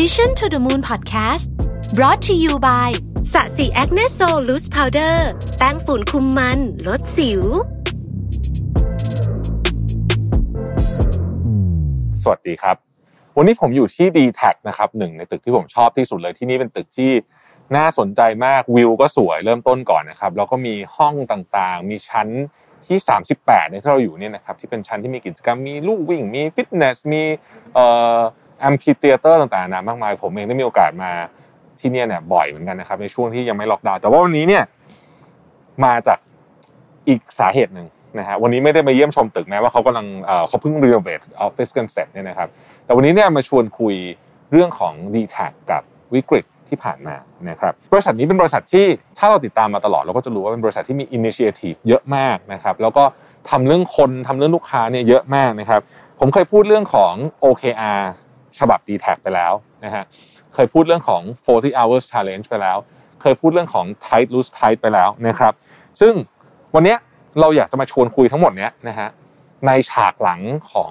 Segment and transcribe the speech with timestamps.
[0.00, 1.46] Mission to the Moon Podcast
[1.96, 2.90] brought to you by
[3.32, 5.28] ศศิ Acne Sol Loose Powder
[5.58, 7.42] แป้งฝุ่นคุมมัน ลดสิว
[12.22, 12.76] สวัสดีครับ
[13.36, 17.12] วันนี้ผมอยู่ที่ d t แทนะครับหนึ่งในตึกที่ผมชอบที่สุดเลยที่นี่เป็นตึกที่
[17.76, 22.28] น่าสนใจมากวิวก็สวยเริ่มต้นก่อนนะครับแล้วก็มีห้องต่างๆ มีชั้น
[22.86, 22.98] ที่
[23.36, 27.22] 38ในที่เราอยู่เนี่ยนะครับที่เป็นชั้นที่มีกิจกรรมมีลู่วิ่งมีฟิตเนสมี
[27.74, 27.86] เอ่
[28.16, 28.18] อ
[28.64, 31.10] amphitheater ต่างๆนามากมาย ผมเองได้มีโอกาสมา
[31.80, 34.62] ที่เนี่ยเนี่ยบ่อยเหมือนกันนะครับในช่วงที่ยังไม่ล็อกดาวน์แต่ว่าวันนี้เนี่ย
[35.84, 36.18] มาจาก
[37.08, 37.86] อีกสาเหตุหนึ่ง
[38.18, 40.06] นะฮะวันนี้ไม่ได้มาเยี่ยมชมตึกแม้ว่าเขากำลัง
[40.48, 42.48] เขาเพิ่ง renovate ออฟฟิศกันเสร็จเนี่ยนะครับ
[42.84, 43.94] แต่วันนี้เนี่ยมาชวนคุย
[44.52, 45.36] เรื่องของ d t แท
[45.70, 45.82] กับ
[46.14, 47.16] วิกฤตที่ผ่านมา
[47.50, 48.86] นะครับบริษัทนี้เป็นบริษัทที่
[49.18, 53.04] ถ้าเราติดตามมาตลอดเราก็จะรู้ว่าเป็นบริษัทที่มี initiative เยอะมากนะครับแล้วก็
[53.50, 55.80] ทำเรื่องคนทำเรื่องลูกค้าเนี่ยเยอะมากนะครับ
[56.20, 58.00] ผมเคยพูดเรื่องของ OKR
[58.58, 59.52] ฉบับ d t แทไปแล้ว
[59.84, 60.04] นะฮะ
[60.54, 62.78] เคยพูดเรื่องของ 40 hours challenge ไปแล้ว
[63.22, 65.54] เคยพูดเรื่องของ tight loose tight ไปแล้วนะครับ
[66.00, 66.14] ซึ่ง
[66.74, 66.96] วันนี้
[67.40, 69.08] เราอยากจะมาชวนคุยทั้งหมดเนี้ยนะฮะ
[69.66, 70.90] ในฉากหลังของ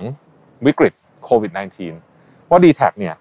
[0.66, 0.94] วิกฤต
[1.24, 1.52] โควิด
[1.98, 3.16] -19 ว่า d t แทเนี่ย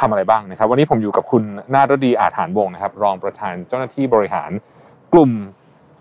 [0.00, 1.42] ทำอะไรบ้างนะครับ วันนี้ผมอยู่กับคุณ
[1.74, 4.50] นาฏดีอาถานวงนะครับ รองประธานเจ้าหน้าที่บริหาร
[5.12, 5.30] กลุ่ม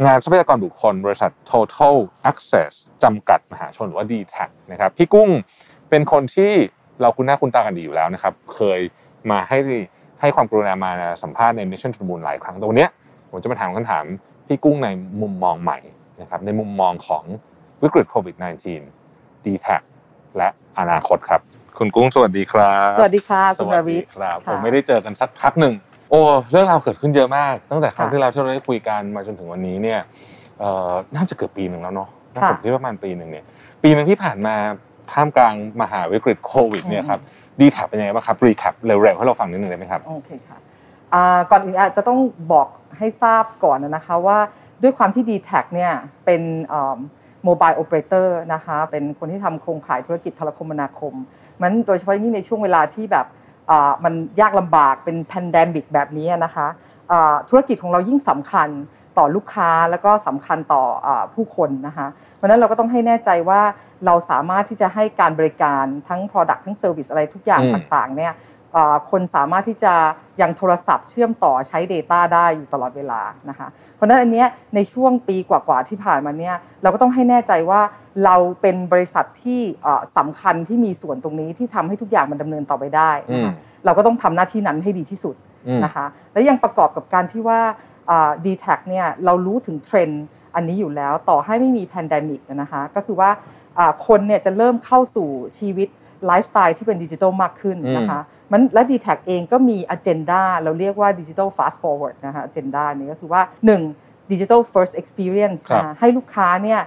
[0.05, 1.95] งานทรัพยากรบุคคล บริษัท Total
[2.29, 2.71] Access
[3.03, 4.35] จำกัดมหาชนหรือว่า d t แท
[4.71, 5.29] นะครับพี่กุ้ง
[5.89, 6.53] เป็นคนที่
[7.01, 8.79] เราคุ้นหน้าคุ้นตากันดีอยู่แล้วนะครับ เคย
[9.29, 9.57] มาให้
[10.21, 10.91] ให้ความกรุณามา
[11.23, 12.87] สัมภาษณ์ใน Mission to the Moon หลายครั้งแต่วันนี้
[13.29, 14.03] ผมจะมาถามคำถาม
[14.47, 14.87] พี่กุ้งใน
[15.21, 15.79] มุมมองใหม่
[16.21, 17.23] นะครับในมุมมองของ
[17.81, 19.67] วิกฤตโควิด -19 d t แท
[20.37, 20.47] และ
[20.79, 21.41] อนาคตครับ
[21.77, 25.73] คุณกุ้งสวัสดีครับ สวัสดีค่ะคุณรวิทย์ครับค่ะผมไม่ได้เจอกันสักพักหนึ่ง
[26.09, 26.19] โอ้
[26.51, 29.99] เรื่องราวเกิดขึ้นเยอะมาก ตั้งแต่ครั้งค่ะที่เราที่เราได้คุยกันมาจนถึงวันนี้เนี่ย
[30.59, 33.45] เอ่อน่าจะเกือบปีหนึ่งแล้วเนาะน่าค่ะผมคิดว่าประมาณปีหนึ่งเนี่ย
[33.83, 34.55] ปีหนึ่งที่ผ่านมา
[35.11, 37.21] ท่ามกลางมหาวิกฤตโควิดเนี่ยครับ
[37.59, 40.57] dtac เป็นยังไงบ้างครับ recap เร็วๆให้เราฟังนิดนึงได้ไหมครับโอเคค่ะ
[41.13, 42.19] อ่าก่อนอื่นอาจจะต้อง
[42.53, 44.37] บอกให้ทราบก่อนนะคะว่า
[44.81, 45.91] ด้วยความที่ d t แทเนี่ย
[46.25, 46.41] เป็น
[47.43, 51.13] mobile operator นะคะเป็นคนที่ทำโครงข่ายธุรกิจโทรคมนาคม
[51.61, 53.25] มันโดยเฉพาะยิ่งในช่วงเวลาที่แบบ
[53.69, 56.67] อ่ามันยากลำบากเป็น pandemic แบบนี้นะคะ
[57.11, 58.69] อ่าธุรกิจของเรายิ่งสำคัญ
[59.17, 63.61] ต่อลูกค้าแล้วก็สำคัญต่ออาผู้คนนะคะเพราะฉะนั้นเราก็ต้องให้แน่ใจว่า
[64.05, 68.33] เราสามารถที่จะให้การบริการทั้ง Product ทั้ง Service อะไรทุกอย่างอืมต่างๆเนี่ย
[68.75, 69.93] อ่าคนสามารถที่จะ
[70.41, 77.81] ยังโทรศัพท์เชื่อมต่อใช้ Data ได้อยู่ตลอดเวลานะคะเพราะฉะนั้นอันเนี้ยในช่วงปีกว่าๆที่ผ่านมาเนี่ยเราก็ต้องให้แน่ใจว่า
[78.25, 85.35] เราเป็นบริษัทที่อ่าสำคัญที่มีส่วนตรงนี้ที่ทำให้ทุกอย่างมันดำเนินต่อไปได้นะคะอืมเราก็ต้องทำหน้าที่นั้นให้ดีที่สุด
[85.67, 87.59] อืมนะคะและยังประกอบกับการที่ว่า
[88.45, 90.25] dtac เนี่ยเรารู้ถึงเทรนด์
[90.55, 93.29] อันนี้อยู่แล้วต่อให้ไม่มี pandemic นะคะก็คือว่า
[93.77, 95.29] อ่าคนเนี่ยจะเริ่มเข้าสู่
[95.59, 95.87] ชีวิต
[96.25, 103.41] ไลฟ์สไตล์ที่เป็นดิจิทัลมากขึ้นนะคะมันและ d t แทเองก็มี agenda เราเรียกว่า digital fast forward นะคะ agenda นี้ก็คือว่า
[103.85, 106.79] 1 digital first experience ครับนะคะให้ลูกค้าเนี่ย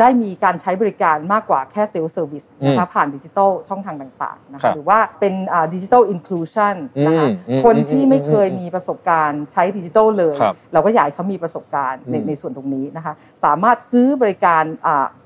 [0.00, 5.34] ได้มีการใช้บริการมากกว่าแค่ self-service นะคะผ่านดิจิทัลช่องทางต่างๆนะคะครับหรือว่าเป็น
[5.74, 6.74] digital inclusion
[7.06, 14.64] นะคะอืมอืมคนที่ไม่เคยอืมมีประสบการณ์ใช้ดิจิทัลเลยครับเราก็อยากให้เขามีประสบการณ์ในอืมในส่วนตรงนี้นะคะสามารถซื้อบริการ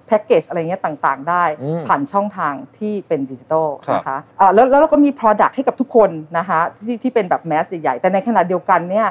[0.06, 9.08] แพ็กเกจอะไรเงี้ยต่างๆ ได้อืมผ่านช่องทางที่เป็นดิจิทัลครับนะคะอ่าแล้วแล้วเราก็มี Product ให้กับทุกคนนะคะที่ที่เป็นแบบแมสใหญ่ๆแต่ในขณะเดียวกันเนี่ย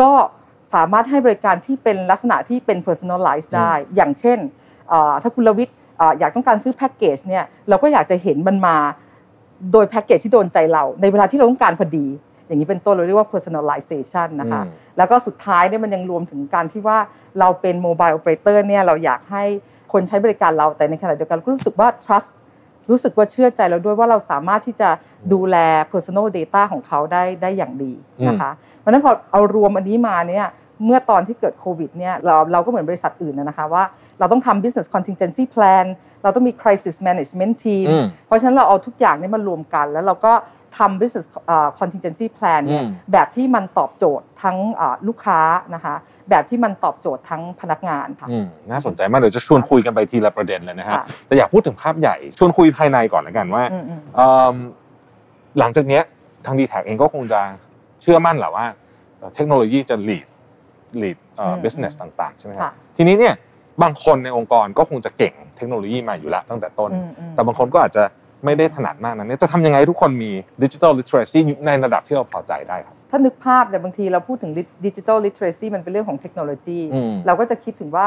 [0.00, 0.12] ก็
[0.74, 4.65] สามารถให้บริการที่เป็นลักษณะที่เป็น personalize ได้ อย่างเช่นอ่า
[5.22, 8.76] ถ้าคุณลวิทย์อ่าอยากต้องการซื้อแพ็กเกจเนี่ยเราก็อยากจะเห็นมันมา
[9.72, 12.06] โดยแพ็กเกจที่โดนใจเรา ในเวลาที่เราต้องการพอดี
[12.46, 16.98] อย่างนี้เป็นต้นเราเรียกว่า personalization นะคะอืมแล้วก็สุดท้ายเนี่ยมันยังรวมถึงการที่ว่า
[17.40, 19.44] เราเป็นโมบายโอเปอเรเตอร์เนี่ยเราอยากให้
[19.92, 22.34] คนใช้บริการเราแต่ในขณะเดียวกันก็รู้สึกว่า trust
[22.90, 24.88] รู้สึกว่าเชื่อใจเราด้วยว่าเราสามารถที่จะ
[25.32, 25.56] ดูแล
[25.92, 27.92] personal data ของเขาได้ได้อย่างดี
[28.28, 30.46] นะคะเพราะฉะนั้นพอเอารวมอันนี้มาเนี่ย
[30.84, 33.84] เมื่อตอนที่เกิดโควิดเนี่ยเราเราก็เหมือนบริษัทอื่นนะนะคะว่า
[34.18, 35.86] เราต้องทำ business contingency plan
[36.22, 40.32] เราต้องมี crisis management team อืมเพราะฉะนั้นเราเอาทุกอย่างนี้มารวมกันแล้วเราก็
[40.78, 45.40] ทำ business เอ่อ contingency plan เนี่ยอืมแบบที่มันตอบโจทย์ทั้งอ่าลูกค้า
[45.74, 45.94] นะคะ
[46.30, 54.56] แบบที่มันตอบโจทย์ทั้งพนักงานค่ะอืมน่าสนใจมากเดี๋ยวจะชวนคุยกันไปทีละประเด็นเลยนะฮะค่ะแต่อยากพูดถึงภาพใหญ่ชวนคุยภายในก่อนแล้วกันว่าอืมอืมเอิ่ม
[55.58, 56.02] หลังจากเนี้ย
[56.46, 57.40] ทางดีแท็เองก็คงจะ
[58.02, 58.66] เชื่อมั่นแหละว่า
[59.18, 60.26] เอ่อเทคโนโลยีจะ lead
[61.02, 63.34] lead เอ่ออืม business ต่างๆใช่ไหมครับค่ะทีนี้เนี่ย
[63.82, 68.04] บางคนในองค์กรก็คงจะเก่งเทคโนโลยีมาอยู่แล้วตั้งแต่ต้นอืมอืมแต่บางคนก็อาจจะ
[68.44, 70.30] ไม่ได้ถนัดมากนั้นเนี่ยจะทำยังไงให้ทุกคนมี
[70.62, 74.52] ดิจิทัลลิ t เ r รซีในระดับที่เราพอใจได้ครับ ถ้านึกภาพเนี่ยบางทีเราพูดถึง
[74.86, 78.06] ดิจิทัลลิ t เ r รซีมันเป็นเรื่องของเทคโนโลยีอืมเราก็จะคิดถึงว่า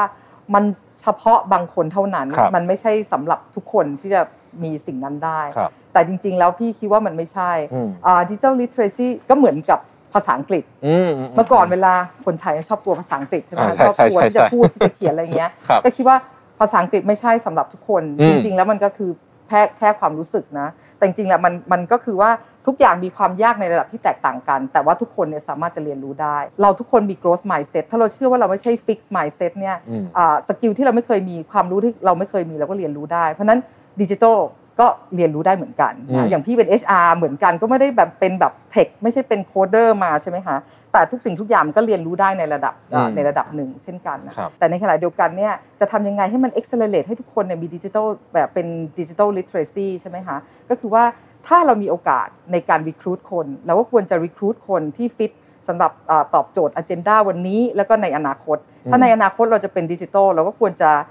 [0.54, 0.64] มัน
[1.00, 4.20] เฉพาะบางคนเท่านั้นครับมันไม่ใช่สำหรับทุกคนที่จะ
[4.64, 7.88] มีสิ่งนั้นได้ครับแต่จริงๆ แล้วพี่คิดว่ามันไม่ใช่อืม
[8.30, 9.80] ดิจิทัลลิเทเรซีก็เหมือนกับ
[10.14, 11.92] ภาษาอังกฤษอืมเมื่อก่อนเวลา
[12.24, 16.16] คนไทยชอบกลัวภาษาอังกฤษใช่ไหมอ่าชอบใช่กลัวใช่ที่จะใช่พูดที่จะเขียนอะไรเงี้ยครับก็คิดว่า
[16.60, 19.10] ภาษาอังกฤษไม่ใช่สำหรับทุกคนอืมจริง ๆ แล้วมันก็คือ
[19.48, 22.30] แค่แค่ความรู้สึกนะ แต่จริงๆแล้วมันมันก็คือว่า
[22.66, 33.60] ทุกอย่างมีความยากในระดับที่แตกต่างกัน แต่ว่าทุกคนเนี่ยสามารถจะเรียนรู้ได้ เราทุกคนมี growth mindset ถ้าเราเชื่อว่าเราไม่ใช่ fixed mindset เนี่ยอืมอ่า skill ที่เราไม่เคยมีความรู้ที่เราไม่เคยมีเราก็เรียนรู้ได้ เพราะฉะนั้น
[34.00, 34.38] ดิจิทัล
[34.80, 34.86] ก็
[35.16, 40.56] เรียนรู้ได้เหมือนกันอืมนะอย่างพี่เป็น HR เหมือนกันก็ไม่ได้แบบเป็นแบบ tech ไม่ใช่เป็น coder มาใช่ไหมคะ
[40.92, 48.66] แต่ทุกสิ่งทุกอย่างมันก็เรียนรู้ได้ในระดับอ่าอืมในระดับหนึ่งเช่นกันนะครับแต่ในขณะเดียวกันเนี่ยจะทำยังไงให้มัน accelerate ให้ทุกคนเนี่ยมีดิจิทัลแบบเป็น
[48.98, 50.36] digital literacy ใช่ไหมคะ
[50.70, 51.04] ก็คือว่า
[51.46, 55.32] ถ้าเรามีโอกาสในการ recruit คนเราก็ควรจะ recruit คนที่ฟิต
[55.68, 58.58] สำหรับอ่าตอบโจทย์ agenda วันนี้ แล้วก็ในอนาคต
[58.90, 61.04] ถ้าในอนาคตเราจะเป็นดิจิทัลเราก็ควรจะอ่า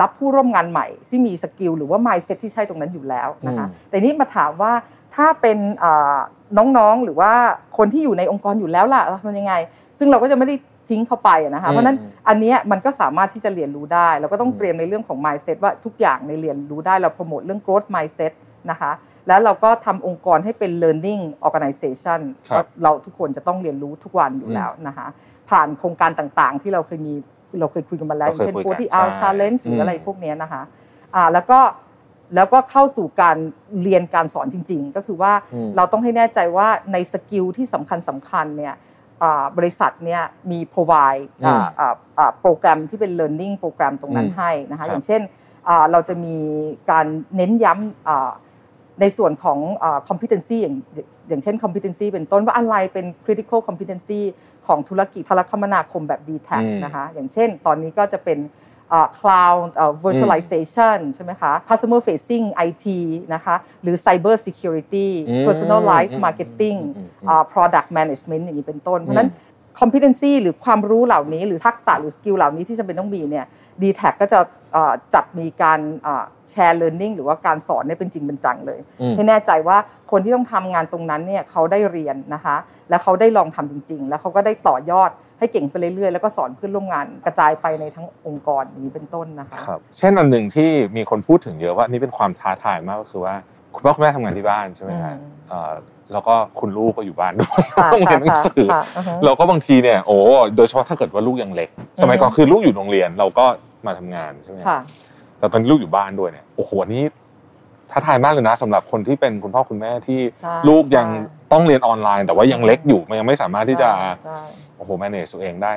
[0.00, 4.72] รับผู้ร่วมงานใหม่ที่มี skill หรือว่า mindset ที่ใช่ตรงนั้นอยู่แล้วนะคะอืมแต่นี่มาถามว่า
[5.14, 6.18] ถ้าเป็นอ่า
[6.58, 7.32] น้องๆหรือว่า
[7.78, 9.54] คนที่อยู่ในองค์กรอยู่แล้วล่ะเราทำยังไง
[9.98, 10.54] ซึ่งเราก็จะไม่ได้
[10.88, 11.98] ทิ้งเขาไปอะนะคะอืมเพราะฉะนั้น
[12.28, 18.32] อันเนี้ยมันก็สามารถที่จะเรียนรู้ได้เราก็ต้องอืมเตรียมในเรื่องของ mindset ว่าทุกอย่างในเรียนรู้ได้เราโปรโมทเรื่อง growth mindset
[18.70, 18.92] นะคะ
[19.28, 25.06] แล้วเราก็ทำองค์กรให้เป็น learning organization ครับว่าเราทุกคนจะต้องเรียนรู้ทุกวันอยู่แล้วนะคะ
[25.50, 27.14] ผ่านโครงการต่างๆ ที่เราเคยมี
[27.60, 30.62] เราเคยคุยกันมาแล้วอเราย่างเคยเช่นคุยกัน40 hour ใช่ challenge หรืออะไรอืมพวกเนี้ยนะคะ
[31.14, 31.60] อ่าแล้วก็
[32.34, 33.36] แล้วก็เข้าสู่การ
[33.82, 38.74] เรียนการสอนจริง ๆ ก็คือว่าอืมเราต้องให้แน่ใจว่าในสกิลที่สำคัญสำคัญเนี่ย
[39.22, 45.22] อ่าบริษัทเนี่ยมี provide อ่าอ่าอ่าโปรแกรมที่เป็น learning โปรแกรมตรงนั้นอืมให้นะคะครับอย่างเช่น
[45.68, 46.36] อ่าเราจะมี
[46.90, 47.06] การ
[47.36, 48.30] เน้นย้ำอ่า
[49.00, 50.74] ในส่วนของอ่า competency อย่าง
[51.28, 54.20] อย่างเช่น competency เป็นต้นว่าอะไรเป็น critical competency
[54.66, 58.38] ของธุรกิจโทรคมนาคมแบบ d t แทอืมนะคะอย่างเช่น ตอนนี้ก็จะเป็น
[58.92, 62.86] อ่า cloud อ่า virtualization ใช่ไหมคะ customer facing IT
[63.34, 69.30] นะคะหรือ cyber security อืม personalized อืม marketing อืมอืมอ่า product management อย่างนี้เป็นต้น เพราะฉะนั้น
[69.80, 73.46] competency หรือความรู้เหล่านี้ หรือทักษะหรือสกิลเหล่านี้ที่จำเป็นต้องมีเนี่ย
[73.80, 74.38] d t แทก็จะ
[74.76, 75.80] อ่าจัดมีการ
[76.50, 79.76] แชร์ learning หรือว่าการสอนเนี่ยเป็นจริงเป็นจังเลยอืมให้แน่ใจว่า
[80.10, 82.56] คนที่ต้องทำงานตรงนั้นเนี่ยเขาได้เรียนนะคะ
[82.90, 93.34] แล้วเขาได้ลองทำจริง ๆ แล้วเขาก็ได้ต่อยอดให้เก่งไปเรื่อยๆ แล้วก็สอนเพื่อนร่วมงานกระจายไปในทั้งองค์กรอย่างนี้เป็นต้นนะคะครับเช่นอันหนึ่งที่มีคนพูดถึงเยอะว่านี่เป็นความท้าทายมากก็คือว่า
[93.74, 95.72] คุณพ่อคุณแม่ทำงานที่บ้านใช่ไหมฮะอืมเอ่อ
[96.12, 100.18] แล้วก็คุณลูกก็อยู่บ้านด้วยค่ะต้องเรียนหนังสือค่ะค่ะอือฮึเราก็บางทีเนี่ยโอ้
[100.56, 101.68] โดยเฉพาะถ้าเกิดว่าลูกยังเล็ก
[102.02, 103.44] สมัยก่อนคือลูกอยู่โรงเรียนเราก็
[103.86, 104.78] มาทำงานใช่ไหมค่ะ
[105.38, 107.04] แต่ตอนนี้ลูกอยู่บ้านด้วยเนี่ยโอ้โหอันนี้
[107.90, 113.88] ท้าทายมากเลยนะสำหรับคนที่เป็นคุณพ่อคุณแม่ที่ใช่ลูกยังใช่ต้องเรียนออนไลน์ แต่ว่ายังเล็กอยู่มันยังไม่สามารถที่จะ
[114.24, 114.38] ใช่
[114.76, 115.72] โอ้โห manage ตัวเองได้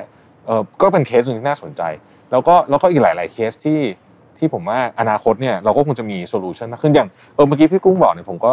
[0.46, 1.82] เออก็เป็นเคสหนึ่งที่น่าสนใจ
[2.30, 3.80] แล้วก็แล้วก็อีกหลาย ๆ เคสที่
[4.38, 8.52] ที่ผมว่าอนาคตเนี่ยเราก็คงจะมี solution มากขึ้นอย่างเออเมื่อกี้พี่กุ้งบอกเนี่ยผมก็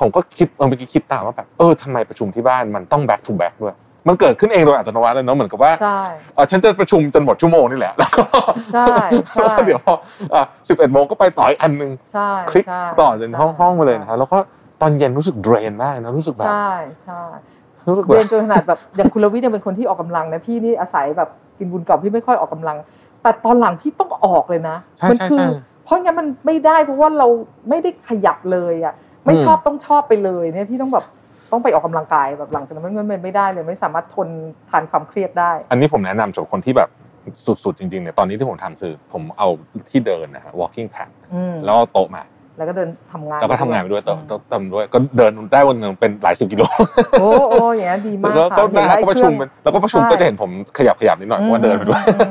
[0.00, 3.74] ผมก็คิดเออเมื่อกี้คิดตามว่าแบบเออทำไมประชุมที่บ้านมันต้อง back to back ด้วย
[4.08, 6.00] มันเกิดขึ้นเองโดยอัตโนมัติเลยเนาะเหมือนกับว่าใช่
[6.34, 8.24] เออฉันจะประชุมจนหมดชั่วโมงนี่แหละแล้วก็
[8.74, 8.86] ใช่
[9.32, 9.94] ใช่แล้วก็เดี๋ยวพอ
[10.34, 14.38] อะสิบเอ็ดโมงก็ไปต่ออีกอันหนึงใช่คลิกใช่ต่อจนห้องใช่ห้องไปเลยนะครับแล้วก็
[14.80, 16.70] ตอนเย็นรู้สึกเดรนมากนะรู้สึกแบบใช่
[17.04, 17.22] ใช่
[17.88, 21.28] รู้สึกแบเรียนบจนขนาดแบบอย่างคุณลวิทย์เนี่ยเป็นคนที่ออกกำลังนะพี่นี่อาศัยแบบ
[21.58, 22.76] กินบุญกรอบพี่ไม่ค่อยออกกำลัง
[23.22, 25.46] แต่ตอนหลังพี่ต้องออกเลยนะใช่มัใช่คืใช่
[25.84, 27.28] เพราะงั้นมันไม่ได้เพราะว่าเรา
[27.68, 28.94] ไม่ได้ขยับเลยอะ
[29.26, 31.04] ไม่อืมชอบต้องชอบไปเลยเนี่ยพี่ต้องแบบ
[31.52, 34.28] ต้องไปออกกำลังกายแบบหลังจากนั้นมันมันไม่ได้เลย ไม่สามารถทน
[34.70, 36.90] ทานความเครียดได้ อันนี้ผมแนะนำสำหรับคนที่แบบ
[37.64, 39.48] สุดๆจริงๆเนี่ยตอนนี้ที่ผมทำคือ ผมเอา
[39.90, 42.22] ที่เดินนะฮะ walking pad อืมแล้วเอาโต๊ะมา
[42.56, 46.62] แล้วก็เดินทำงานแล้วก็ทำงานไปด้วยโต๊ะอืมโต๊ะทำด้วยก็เดินได้วันหนึงเป็นหลายสิบกิโล
[47.20, 52.16] โอ้โอ้อย่างนี้ยดีมากแล้วค่ะก็เห็นนะแล้ฮะวไอ้ก็ประชุมเคเป็รื่นองแล้วก็ประชุมใช่ก็จะเห็นผมขยับขยับนิดหน่อยเพราะว่าเดินไปด้วยอื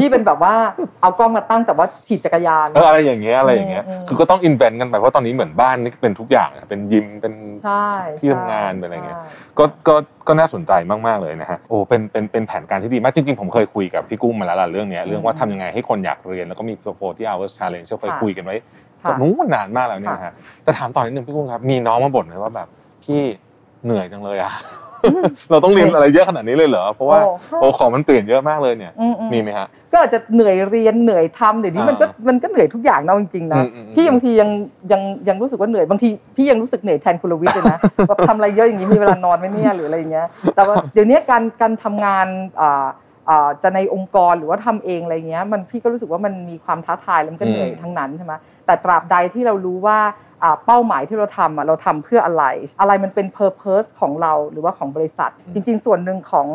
[0.00, 0.54] พี่เป็นแบบว่า
[1.00, 7.86] เอากล้องมาตั้งแต่ว่าถีบจักรยานเอออะไรอย่างเงี้ยอะไรอย่างเงี้ยอืมอืมคือก็ต้องอินเวนกันไปเพราะตอนนี้เหมือนบ้านนี่เป็นทุกอย่างอะเป็นยิมเป็นใช่
[8.20, 9.94] ที่ใช่ทำงานเป็นอะไรเงี้ยใช่ก็ก็
[10.28, 10.72] ก็น่าสนใจ
[11.06, 18.89] มากๆเลยนะฮะโอ้เป็นเป็นเป็นแผนการที่ดีมากจริง ๆ ผมเคยคุยกับพี่กุ้งมาแล้วล่ะเรื่องเนี้ยเรื่องว่าทำยังไงให้คนอยากเรียนแล้วก็มี40 hours challenge ที่เคยค่ะคุยกันไว้ค่ะ
[19.20, 20.32] นู้นนานมากแล้วเนี่ยนะฮะ
[20.64, 22.68] แต่ถามต่อนิดนึงพี่กุ้งครับมีน้องมาบ่นเลยว่าแบบ
[23.04, 23.20] พี่
[23.84, 24.52] เหนื่อยจังเลยอะ
[25.50, 27.30] เราต้องเรียนอะไรเยอะขนาดนี้เลยเหรอ เพราะว่าโอ้
[27.60, 34.50] โอ้ของมันเปลี่ยนเยอะมากเลยเนี่ยอือืมีไหมฮะ ก็อาจจะเหนื่อยเรียนเหนื่อยทำเดี๋ยวนี้มันก็อ่ามันก็เหนื่อยทุกอย่างเนาะจริงๆนะอืมอืมอืมพี่บางทียัง
[34.92, 37.78] ยังยังรู้สึกว่าเหนื่อยบางทีพี่ยังรู้สึกเหนื่อยแทนคุณลวิทย์เลยนะ
[38.08, 40.26] แบบทำอะไรเยอะอย่างนี้มีเวลานอนไหมเนี่ยหรืออะไรอย่างเงี้ย
[40.56, 42.26] แต่ว่าเดี๋ยวนี้การการทำงาน
[42.60, 42.86] อ่าอ่า
[43.62, 48.32] จะในองค์กรหรือว่าทำเองอะไรเงี้ยมันพี่ก็รู้สึกว่ามันมีความท้าทายแล้วมันก็เหนื่อยอืมทั้งนั้นใช่ไหม
[48.66, 49.98] แต่ตราบใดที่เรารู้ว่า
[50.42, 52.44] อ่าเป้าหมายที่เราทำอะเราทำเพื่ออะไร
[52.80, 56.48] อะไรมันเป็น purpose ของเราหรือว่าของบริษัท จริง ๆ ส่วนหนึ่งของ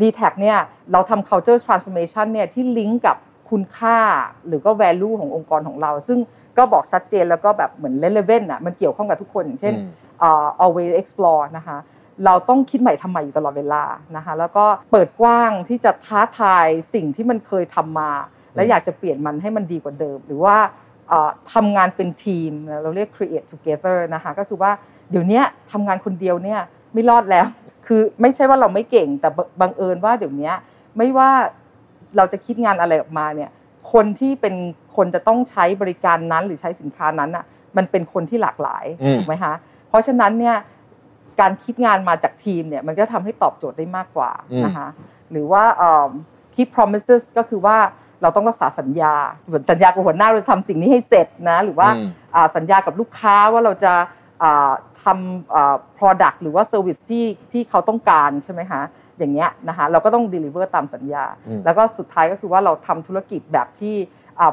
[0.00, 0.58] ดีแท็เนี่ย
[0.92, 3.16] เราทำ culture transformation เนี่ยที่ลิงก์กับ
[3.50, 3.98] คุณค่า
[4.46, 6.18] หรือก็ value ขององค์กรของเรา ซึ่ง
[6.58, 9.74] ก็บอกชัดเจนแล้วก็แบบเหมือน relevant อะมันเกี่ยวข้องกับทุกคนอย่างเช่น
[10.64, 11.78] always explore นะคะ
[12.24, 13.82] เราต้องคิดใหม่ทำใหม่อยู่ตลอดเวลา
[14.16, 18.10] นะคะแล้วก็เปิดกว้างที่จะท้าทายสิ่งที่มันเคยทำมา
[18.54, 20.56] และอยากจะเปลี่ยนมันให้มันดีกว่าเดิม หรือว่า
[21.54, 22.52] ทำงานเป็นทีม
[22.82, 24.70] เราเรียก create together นะคะก็คือว่า
[25.10, 25.40] เดี๋ยวนี้
[25.72, 26.60] ทำงานคนเดียวเนี่ย
[26.92, 27.46] ไม่รอดแล้ว
[27.86, 29.28] คือไม่ใช่ว่าเราไม่เก่งแต่
[29.60, 30.50] บังเอิญว่าเดี๋ยวนี้
[30.96, 31.30] ไม่ว่า
[32.16, 33.50] เราจะคิดงานอะไรออกมาเนี่ย
[33.92, 34.54] คนที่เป็น
[34.96, 37.44] คนจะต้องใช้บริการนั้นหรือใช้สินค้านั้นอะ
[37.76, 38.84] มันเป็นคนที่หลากหลาย
[39.16, 39.54] ถูกไหมคะ
[39.88, 40.56] เพราะฉะนั้นเนี่ย
[41.40, 44.30] การคิดงานมาจากทีมเนี่ยมันก็ทำให้ตอบโจทย์ได้มากกว่า
[44.64, 44.88] นะคะ
[45.30, 45.64] หรือว่า
[46.54, 47.78] keep promises ก็คือว่า
[48.22, 49.14] เราต้องรักษาสัญญา
[49.46, 51.88] เหมือนสัญญากับหัวหน้าเราทำสิ่งนี้ให้เสร็จนะหรือว่า
[52.56, 53.92] สัญญากับลูกค้าว่าเราจะ
[55.02, 58.82] ทำ product หรือว่า service ที่ที่เขาต้องการใช่ไหมคะ
[59.18, 61.24] อย่างเงี้ยนะคะเราก็ต้อง deliver ตามสัญญา
[61.64, 63.94] แล้วก็สุดท้ายก็คือว่าเราทำธุรกิจแบบที่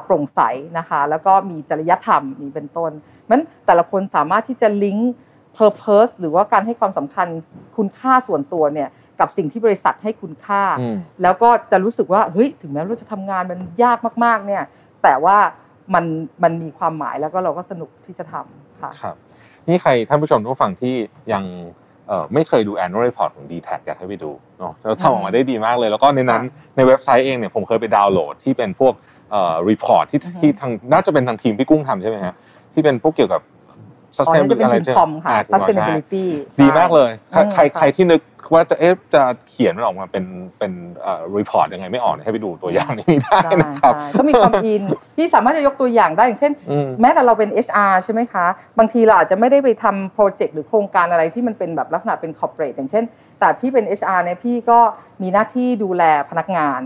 [0.04, 0.40] โปร่งใส
[0.78, 2.90] นะคะแล้วก็มีจริยธรรมนี่เป็นต้น
[3.28, 5.12] มันแต่ละคนสามารถที่จะลิงก์
[5.60, 7.26] purpose หรือว่าการให้ความสำคัญ
[7.76, 8.88] คุณค่าส่วนตัวเนี่ย
[9.20, 10.62] กับสิ่งที่บริษัทให้คุณค่า
[11.22, 14.62] แล้วก็จะรู้สึกว่าเฮ้ยถึงแม้เราจะทำงานมันยากมากๆเนี่ย
[15.02, 15.36] แต่ว่า
[15.94, 16.04] มัน
[16.42, 19.16] มันมีความหมายแล้วก็เราก็สนุกที่จะทำค่ะครับ
[19.68, 20.94] นี่ใครท่านผู้ชมทุกฝั่งที่
[21.32, 21.44] ยัง
[22.34, 26.42] ไม่เคยดู annual report ของ d t แทอยากให้ไปดูเนาะเราทำออกมาได้ดีมากเลย แล้วก็ในนั้น
[26.76, 28.94] ในเว็บไซต์เองเนี่ยผมเคยไปดาวน์โหลดที่เป็นพวก
[29.30, 32.34] เอ่อ report ที่ที่ทางน่าจะเป็นทางทีมพี่กุ้งทำใช่ไหมฮะ
[32.72, 33.40] ที่เป็นพวกเกี่ยวกับ
[34.18, 36.24] sustainability อะไรคอมค่ะ sustainability
[36.60, 37.10] ดีมากเลย
[37.54, 38.20] ใครใครที่นึก
[38.52, 40.24] ว่าจะเอ๊ะจะเขียนมันออกมาเป็น
[40.58, 44.82] เป็นเอ่อ report ยังไงไม่ออกให้ไปดูตัวอย่างนี้ได้นะครับก็มีความอิน
[45.16, 46.52] ที่สามารถจะยกตัวอย่างได้อย่างเช่น
[47.00, 48.46] แม้แต่เราเป็น HR ใช่ไหมคะ
[48.78, 53.04] บางทีเราอาจจะไม่ได้ไปทำโปรเจกต์หรือโครงการอะไรที่มันเป็นแบบลักษณะเป็น corporate อย่างเช่น
[53.40, 54.78] แต่พี่เป็น HR เนี่ยพี่ก็
[55.22, 56.80] มีหน้าที่ดูแลพนักงาน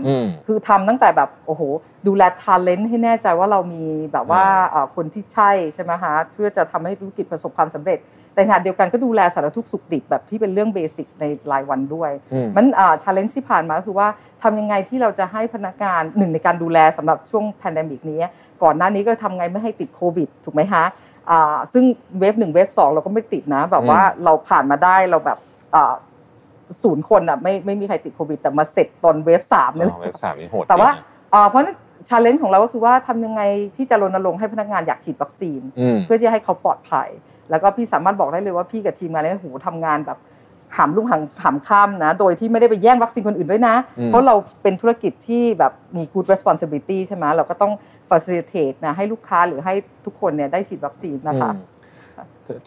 [0.47, 1.61] คือทำตั้งแต่แบบโอ้โห
[2.07, 3.83] ดูแล talent ให้แน่ใจว่าเรามี
[4.13, 4.45] แบบว่า
[4.95, 7.99] คนที่ใช่ใช่ไหมคะเพื่อจะทำให้ธุรกิจประสบความสำเร็จ
[8.33, 12.11] แต่ขณะเดียวกันก็ดูแลสารทุกข์สุกดิบแบบที่เป็นเรื่อง basic ในรายวันด้วย
[12.55, 12.65] มัน
[13.03, 14.07] challenge ที่ผ่านมาคือว่า
[14.43, 18.19] ทำยังไงที่เราจะให้พนักงานหนึ่งในการดูแลสำหรับช่วง pandemic นี้
[18.63, 20.83] ก่อนหน้านี้ก็ทำไงไม่ให้ติดโควิด ถูกไหมคะ
[21.73, 21.83] ซึ่ง
[22.19, 25.37] wave หนึ่ง wave สองเราก็ไม่ติดนะ แบบว่าเราผ่านมาได้เราแบบ
[26.83, 30.89] ศูนย์คนอะไม่ไม่มีใครติดโควิด แต่มาเสร็จตอน wave สามนี่แหละ wave สามนี่โหดแต่ว่า
[31.49, 31.63] เพราะ
[32.09, 33.41] challenge ของเราก็คือว่าทำยังไง
[33.75, 35.61] ที่จะรณรงค์ให้พนักงานอยากฉีดวัคซีน
[36.05, 37.09] เพื่อที่ให้เขาปลอดภัย
[37.49, 40.17] แล้วก็พี่สามารถบอกได้เลยว่าพี่กับทีมงานเนี่ยโหทำงานแบบ
[40.77, 43.75] หามรุ่งหามหามค่ำนะ โดยที่ไม่ได้ไปแย่งวัคซีนคนอื่นด้วยนะ
[44.07, 47.73] เพราะเราเป็นธุรกิจที่แบบมี good responsibility ใช่ไหมเราก็ต้อง
[48.09, 49.73] facilitate นะให้ลูกค้าหรือให้
[50.05, 51.51] ทุกคนเนี่ยได้ฉีดวัคซีนนะคะ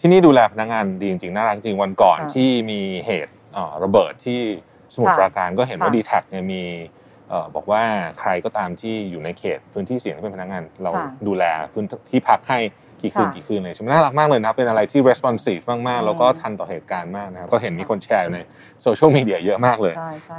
[0.00, 3.32] ที่นี่ดูแลพนักงานดีจริงๆน่ารักจริงวันก่อนที่มีเหตุ
[3.84, 4.40] ระเบิดที่
[4.94, 6.62] สมุทรปราการก็เห็นว่าดีแท็เนี่ยมี
[7.54, 7.82] บอกว่า
[8.20, 10.92] ใครก็ตามที่อยู่ในเขตพื้นที่เสี่ยงที่เป็นพนักงาน เรา
[11.26, 12.58] ดูแลพื้นที่พักให้
[13.02, 18.38] กี่คืนกี่คืนเลยใช่ไหมน่ารักมากเลยนะเป็นอะไรที่ responsive มากๆ แล้วก็ทันต่อเหตุการณ์มากนะครับก็เห็นมีคนแชร์ใน
[18.82, 19.94] โซเชียลมีเดียเยอะมากเลย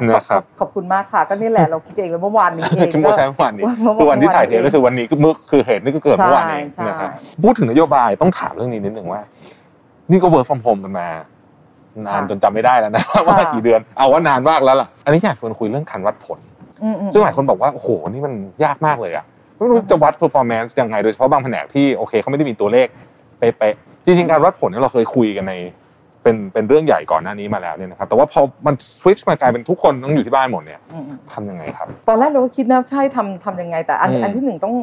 [0.10, 3.66] นะครับขอบคุณมากค่ะก็นี่แหละเราคิดเองเมื่อวานนี้เองคือเมื่อใช้เมื่อวานนี้
[4.00, 7.10] คือวันที่ถ่ายเทปก็คือวันนี้เมื่อคือเหตุนี่ก็เกิดเมื่อวานนี้นะครับ
[7.44, 9.22] พูดถึงนโยบายต้องถามเรื่องนี้นิดหนึ่งว่า
[10.12, 11.08] นี่ก็ work from home กันมา
[12.08, 16.40] นานจนจำไม่ได้แล้วนะว่ากี่เดือนเอาว่านานมากแล้วล่ะ อันนี้อยากชวนคุยเรื่องการวัดผล
[17.14, 19.26] ซึ่งหลายคนบอกว่าโอ้โหนี่มันยากมากเลยอะ
[19.60, 22.88] ไม่รู้จะวัด performance ยังไงโดยเฉพาะบางแผนกที่โอเคเขาไม่ได้มีตัวเลข
[23.40, 25.54] เป๊ะๆจริงๆการวัดผลเนี่ยเราเคยคุยกันใน
[26.24, 30.80] เป็นเป็นเรื่องใหญ่ก่อนหน้านี้มาแล้วเนี่ยนะครับแต่ว่าพอมันสวิตช์มากลายเป็นทุกคนต้องอยู่ที่บ้านหมดเนี่ย
[31.34, 34.76] ทำยังไงครับ ตอนแรกเราก็คิดนะใช่ทำทำยังไง แต่อันอันที่หนึ่งต้อง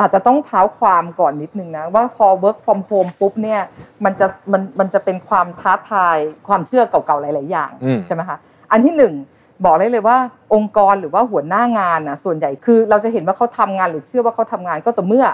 [0.00, 3.60] อาจจะต้องเท้าความก่อนนิดนึงนะ ว่าพอ work from home ปุ๊บเนี่ย
[4.04, 6.16] มันจะมันมันจะเป็นความท้าทาย
[6.48, 7.70] ความเชื่อเก่าๆหลาย ๆ อย่าง
[8.06, 8.38] ใช่ไหมคะ
[8.72, 9.12] อันที่หนึ่ง
[9.64, 10.16] บอกได้เลยว่า
[10.54, 15.26] องค์กรหรือว่าหัวหน้างานนะส่วนใหญ่คือเราจะเห็นว่าเขาทำงานหรือเชื่อว่าเขาทำงานก็ต่อเมื่อ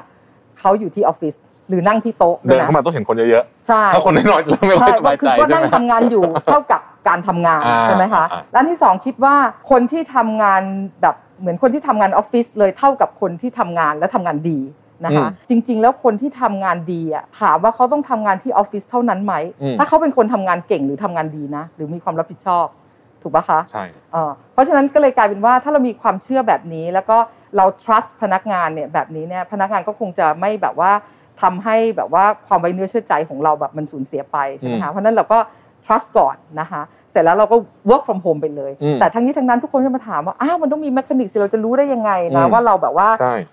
[0.60, 1.34] เขาอยู่ที่ออฟฟิศ
[1.68, 9.36] หรือนั่งที่โต๊ะเดินเข้ามาต้องเห็นคนเยอะๆใช่ถ้าคนน้อยๆจะไม่ค่อยสบายใจใช่ไหมก็นั่งทำงานอยู่เท่ากับการทำงานใช่ไหมคะแล้วที่สองคิดว่า
[9.70, 10.62] คนที่ทำงาน
[11.02, 14.58] แบบเหมือนคนที่ทำงานออฟฟิศเลยเท่ากับคนที่ทำงานและทำงานดี
[15.04, 19.34] นะคะจริง ๆ แล้วคนที่ทำงานดีอะถามว่าเขาต้องทำงานที่ออฟฟิศเท่านั้นไหม
[19.78, 22.66] ถ้าเขาเป็นคนทำงานเก่งหรือทำงานดีนะ หรือมีความรับผิดชอบ
[23.26, 23.84] ถูกปะคะใช่
[24.52, 27.16] เพราะฉะนั้นก็เลยกลายเป็นว่าถ้าเรามีความเชื่อแบบนี้ แล้วก็
[27.56, 30.92] เรา trust พนักงานเนี่ยแบบนี้เนี่ยพนักงานก็คงจะไม่แบบว่า
[31.42, 35.38] ทำให้แบบว่าความไว้เนื้อเชื่อใจของเราแบบมันสูญเสียไปใช่ไหมคะเพราะนั้นเราก็
[35.84, 37.56] trust ก่อนนะคะเสร็จแล้วเราก็
[37.90, 43.08] work from home ไปเลย แต่ทั้งนี้ทั้งนั้นทุกคนจะมาถามว่าอ้าวมันต้องมี mechanic สิเราจะรู้ได้ยังไงนะว่าเราแบบว่า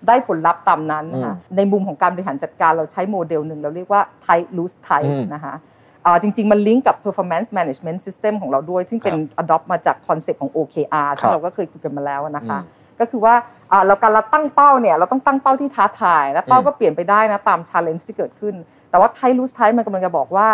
[0.08, 5.73] ได้ผลลัพธ์ตามนั้นนะคะในมุมของการบริหารจัดการเราใช้โมเดลหนึ่งเราเรียกว่า tight loose tight นะคะอ่า
[6.22, 12.58] จริง ๆ มันลิงก์กับ performance management system ของเราด้วย ซึ่งเป็น adopt มาจาก concept ของ OKR ซึ่งเราก็เคยคุยกันมาแล้วนะคะ
[13.00, 13.34] ก็คือว่า
[13.72, 18.54] อ่าเราการเราตั้งเป้าเนี่ยเราต้องตั้งเป้าที่ท้าทาย และเป้าก็เปลี่ยนไปได้นะตาม challenge ที่เกิดขึ้น
[18.90, 20.48] แต่ว่าไทรู้ไทมันกำลังจะบอกว่า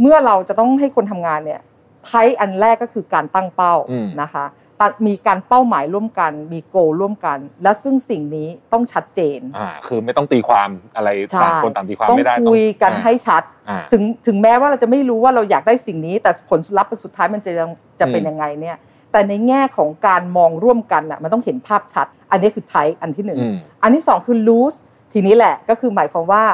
[0.00, 1.60] เมื่อเราจะต้องให้คนทำงานเนี่ย
[2.06, 2.10] ไท
[2.40, 4.67] อันแรกก็คือการตั้งเป้าอืมนะคะตัด
[5.06, 17.70] มีการเป้าหมายร่วมกัน มีโกร่วมกัน และซึ่งสิ่งนี้ต้องชัดเจนอ่าคือไม่ต้องตีความอะไรใช่ต่างคนต่างตีความต้องไม่ได้คุยกันอ่าให้ชัดอ่าถึงถึงแม้ว่าเราจะไม่รู้ว่าเราอยากได้สิ่งนี้ แต่ผลลัพธ์สุดท้ายมันจะยัง
[18.00, 18.76] จะเป็นอืมยังไงเนี่ย
[19.12, 24.78] แต่ในแง่ของการมองร่วมกันอะมันต้องเห็นภาพชัด อันนี้คือไทอันที่หนึ่งอืมอันที่สองคือ loose
[25.12, 26.44] ทีนี้แหละก็คือหมายความว่า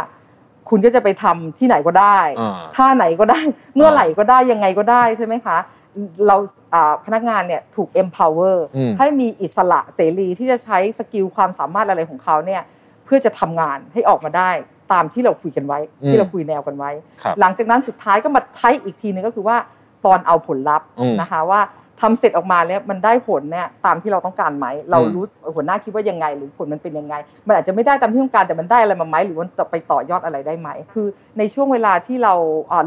[0.69, 3.41] คุณก็จะไปทำที่ไหนก็ได้อ่าท่าไหนก็ได้
[3.75, 5.57] เมื่อไหร่ก็ได้ยังไงก็ได้ใช่ไหมคะ
[6.27, 6.64] เราอ่า
[7.05, 12.63] พนักงานเนี่ยถูก empower อืมให้มีอิสระเสรีที่จะใช้สกิลความสามารถอะไรของเขาเนี่ย
[13.05, 14.51] เพื่อจะทำงานให้ออกมาได้
[14.93, 16.91] ตามที่เราคุยกันไว้อืมที่เราคุยแนวกันไว้
[17.23, 19.57] ครับหลังจากนั้นสุดท้ายก็มาไทอีกทีนึงก็คือว่า
[20.07, 21.61] ตอนเอาผลลัพธ์อืมนะคะว่า
[22.01, 25.25] ทำเสร็จออกมาแล้วมันได้ผลเนี่ยตามที่เราต้องการไหมเราอืมรู้
[25.55, 27.15] หัวหน้าคิดว่ายังไง หรือผลมันเป็นยังไง
[27.47, 31.07] มันอาจจะไม่ได้ตามที่ต้องการแต่มันได้อะไรมาไหมหรือมันจะไปต่อยอดอะไรได้ไหม คือ
[31.39, 32.35] ในช่วงเวลาที่เรา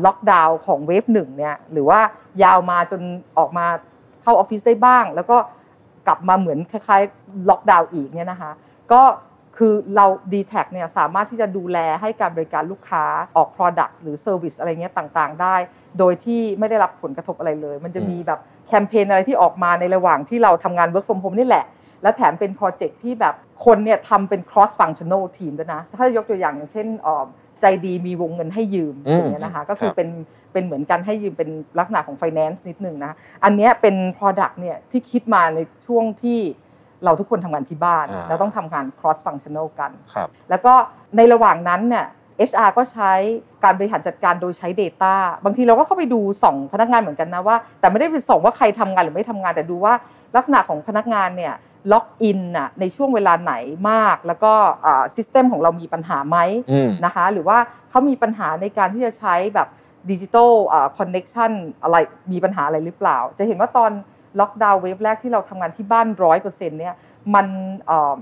[0.05, 1.99] ล็อกดาวน์ของเวฟหนึ่งเนี่ยหรือว่า
[2.43, 3.01] ยาวมาจน
[3.37, 3.65] ออกมา
[4.21, 5.37] เข้าออฟฟิศได้บ้าง แล้วก็
[6.07, 8.51] กลับมาเหมือนคล้ายๆล็อกดาวน์อีกเนี่ยนะคะ
[8.93, 9.03] ก็
[9.57, 13.03] คือเรา d t แทเนี่ยสามารถที่จะดูแลให้การบริการลูกค้า
[13.37, 15.55] ออก Product หรือ Service อะไรเงี้ยต่างๆ ได้
[15.99, 21.65] โดยที่ไม่ได้รับผลกระทบอะไรเลย มันจะมีแบบ แคมเปญอะไรที่ออกมาในระหว่างที่เราทำงาน work from home นี่แหละ
[22.01, 27.25] และแถมเป็นโปรเจกต์ที่แบบคนเนี่ยทำเป็น cross functional team ด้วยนะ ถ้ายกตัวอย่างอย่างเช่นเอ่อ
[27.61, 30.09] ใจดีมีวงเงินให้ยืมอืมอย่างเงี้ยนะคะก็คือครับเป็น
[30.53, 33.11] เป็นเหมือนกันให้ยืมเป็นลักษณะของ finance นิดนึงนะ
[33.43, 36.39] อันเนี้ยเป็น product เนี่ยที่คิดมาในช่วงที่
[37.05, 40.73] เราทุกคนทำงานที่บ้านอ่าแล้วต้องทำงาน cross functional กันครับแล้วก็
[41.17, 42.05] ในระหว่างนั้นเนี่ย
[42.49, 43.11] HR ก็ใช้
[43.63, 49.93] การบริหารจัดการโดยใช้ Data บางทีเราก็เข้าไปดูส่องพนักงานเหมือนกันนะว่า แต่ไม่ได้ไปส่องว่าใครทำงานหรือไม่ทำงาน แต่ดูว่า
[50.35, 51.53] ลักษณะของพนักงานเนี่ย
[51.91, 53.53] login น่ะในช่วงเวลาไหน
[53.89, 54.53] มาก แล้วก็
[55.15, 56.37] system ของเรามีปัญหาไหม
[56.71, 57.57] อืมนะคะ หรือว่า
[57.89, 59.67] เขามีปัญหาในการที่จะใช้แบบ
[60.11, 60.51] digital
[60.97, 61.51] connection
[61.83, 61.97] อะไร
[62.31, 63.91] มีปัญหาอะไรหรือเปล่า จะเห็นว่าตอน
[64.39, 66.95] ล็อกดาวน์ wave แรกที่เราทำงานที่บ้านร้อยเปอร์เซ็นต์เนี่ย
[67.35, 67.45] มัน
[67.87, 68.15] เอ่อ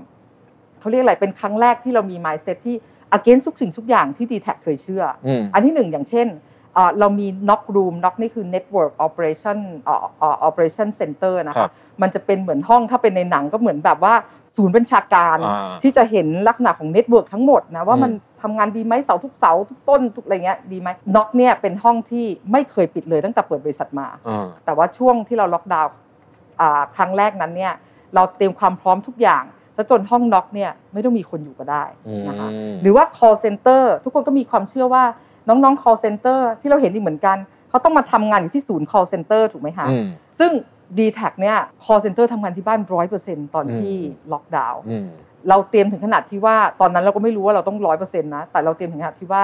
[0.80, 2.76] เขาเรียกอะไรเป็นครั้งแรกที่เรามี mindset ที่
[3.16, 6.28] against ทุกสิ่งทุกอย่างที่ d t แทเคยเชื่อออืมอันที่หนึ่งอย่างเช่น
[6.74, 14.14] เอ่อเรามี NOC room NOC นี่คือ network operation เอ่อเอ่อ operation center นะคะครับมันจะเป็นเหมือนห้องถ้าเป็นในหนังก็เหมือนแบบว่า
[14.56, 25.92] ศูนย์บัญชาการอ่าที่จะเห็นลักษณะของ network ทั้งหมดนะว่าอืมมันทำงานดีไหมเสาทุกเสาทุกต้นทุกอะไรเงี้ยดีไหม NOC เนี่ยเป็นห้องที่ไม่เคยปิดเลยตั้งแต่เปิดบริษัทมาอ่าแต่ว่าช่วงที่เราล็อกดาวน์
[26.60, 27.74] อ่าครั้งแรกนั้นเนี่ย
[28.14, 29.44] เราเตรียมความพร้อมทุกอย่าง
[29.76, 31.84] ซะจนห้อง NOC เนี่ยไม่ต้องมีคนอยู่ก็ได้
[32.28, 35.04] นะคะอืมหรือว่า call center ทุกคนก็มีความเชื่อว่า
[35.48, 37.36] น้องๆ call center ที่เราเห็นนี่เหมือนกัน
[37.70, 40.06] เขาต้องมาทำงานอยู่ที่ศูนย์ call center ถูกไหมคะอืม
[40.38, 40.50] ซึ่ง
[40.98, 45.06] d t แทเนี่ย call center ทำงานที่บ้านร้อยเปอร์เซ็นต์ตอนที่อืมล็อกดาวน์อืม
[45.48, 49.42] เราเตรียมถึงขนาดที่ว่าตอนนั้นเราก็ไม่รู้ว่าเราต้องร้อยเปอร์เซ็นต์นะแต่เราเตรียมถึงขนาดที่ว่า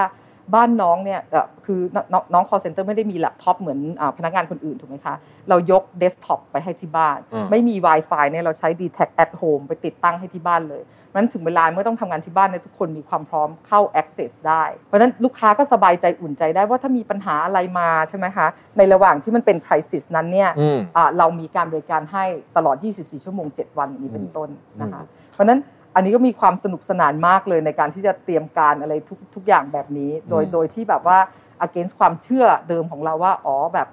[0.53, 5.15] บ้านน้องเนี่ยเอ่อคือน้องน้อง call center ไม่ได้มีแล็ปท็อปเหมือนอาพนักงานคนอื่นถูกไหมคะ
[5.49, 22.25] เรายกเดสก์ท็อปไปให้ที่บ้านอืมไม่มี Wi-Fi เนี่ยเราใช้ d t แท at home ไปติดตั้งให้ที่บ้านเลยเพราะฉะนั้นถึงเวลาเมื่อต้องทำงานที่บ้านเนี่ยทุกคนมีความพร้อมเข้า access ได้ เพราะฉะนั้นลูกค้าก็สบายใจอุ่นใจได้ว่าถ้ามีปัญหาอะไรมาใช่ไหมคะ ในระหว่างที่มันเป็น crisis นั้นเนี่ยอืมอ่าเรามีการบริการให้
[22.57, 24.49] ตลอด 24 ชั่วโมง 7 วันอย่างนี้เป็นต้น
[24.81, 25.59] นะคะอืมเพราะฉะนั้น
[25.95, 31.17] อันนี้ก็มีความสนุกสนานมากเลยในการที่จะเตรียมการอะไรทุกทุกอย่างแบบนี้ โดยอืมโดยที่แบบว่า
[31.65, 33.87] against ความเชื่อเดิมของเราว่าอ๋อแบบ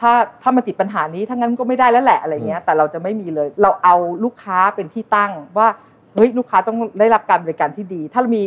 [0.00, 5.68] ถ้าถ้ามันติดปัญหานี้ถ้างั้นก็ไม่ได้แล้วแหละอะไรเงี้ยแต่เราจะไม่มีเลย เราเอาลูกค้าเป็นที่ตั้งว่า
[6.14, 8.42] เฮ้ยลูกค้าต้องได้รับการบริการที่ดี ถ้าเรามี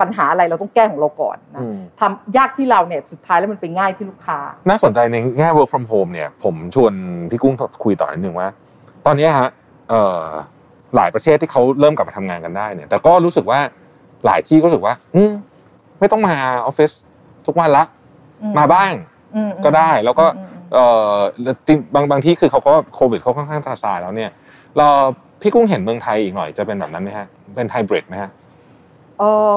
[0.00, 6.92] ปัญหาอะไรเราต้องแก้ของเราก่อนนะอืมทำยากที่เราเนี่ยสุดท้ายแล้วมันไปง่ายที่ลูกค้า น่าสนใจในแง่ work from home เนี่ย ผมชวน
[7.30, 8.48] พี่กุ้งคุยต่อนิดนึงว่า
[9.06, 9.50] ตอนเนี้ยฮะ
[9.90, 10.24] เอ่อ
[10.96, 13.60] หลายประเทศที่เขาเริ่มกลับมาทำงานกันได้เนี่ย แต่ก็รู้สึกว่า
[14.26, 15.32] หลายที่ก็รู้สึกว่า อืม
[16.00, 16.34] ไม่ต้องมา
[16.66, 16.90] ออฟฟิศ
[17.46, 17.84] ทุกวันละ
[18.42, 18.92] อืมมาบ้าง
[19.34, 21.16] อืมก็ได้แล้วก็อืมอืมเอ่อ
[21.66, 24.30] จริงบางบางที่คือเขาก็โควิดเขาค่อนข้างซาซาแล้วเนี่ย
[24.76, 24.86] เรา
[25.40, 27.26] พี่กุ้งเห็นเมืองไทยอีกหน่อยจะเป็นแบบนั้นไหมฮะ
[27.56, 28.30] เป็นไฮบริดไหมฮะ
[29.18, 29.22] เอ
[29.54, 29.56] อ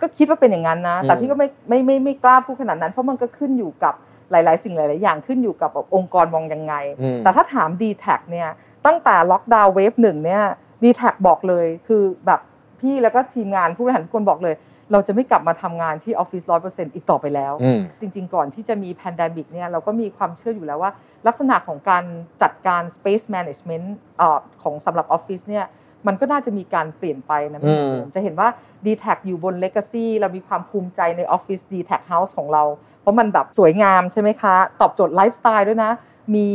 [0.00, 3.94] ก็คิดว่าเป็นอย่างนั้นนะ แต่อืมพี่ก็ไม่ไม่ไม่ไม่กล้าพูดขนาดนั้น เพราะมันก็ขึ้นอยู่กับ
[4.30, 8.48] หลาย ๆ สิ่งหลาย ๆ อย่างขึ้นอยู่กับแบบองค์กรมองยังไงอืมแต่ถ้าถาม d t แทเนี่ย
[8.86, 10.42] ตั้งแต่ล็อกดาวน์เวฟหนึ่งเนี่ย
[10.82, 12.40] d t แทบอกเลยคือแบบ
[12.80, 14.54] พี่แล้วก็ทีมงานผู้บริหารทุกคนบอกเลย
[14.92, 20.92] เราจะไม่กลับมาทำงานที่ออฟฟิศร้อยเปอร์เซ็นต์อีกต่อไปแล้วอืมจริง ๆ ก่อนที่จะมี pandemic เนี่ยเราก็มีความเชื่ออยู่แล้วว่า
[21.26, 22.04] ลักษณะของการ
[22.42, 23.86] จัดการ Space Management
[24.18, 25.66] เอ่อของสำหรับออฟฟิศเนี่ย
[26.06, 28.48] มันก็น่าจะมีการเปลี่ยนไปนะไม่เหมือนเดิมจะเห็นว่า
[28.84, 32.62] d t แทอยู่บน Legacy เรามีความภูมิใจในออฟฟิศ dtac House ของเรา
[33.00, 35.92] เพราะมันแบบสวยงามใช่ไหมคะ ตอบโจทย์ไลฟ์สไตล์ด้วยนะ
[36.34, 36.46] มี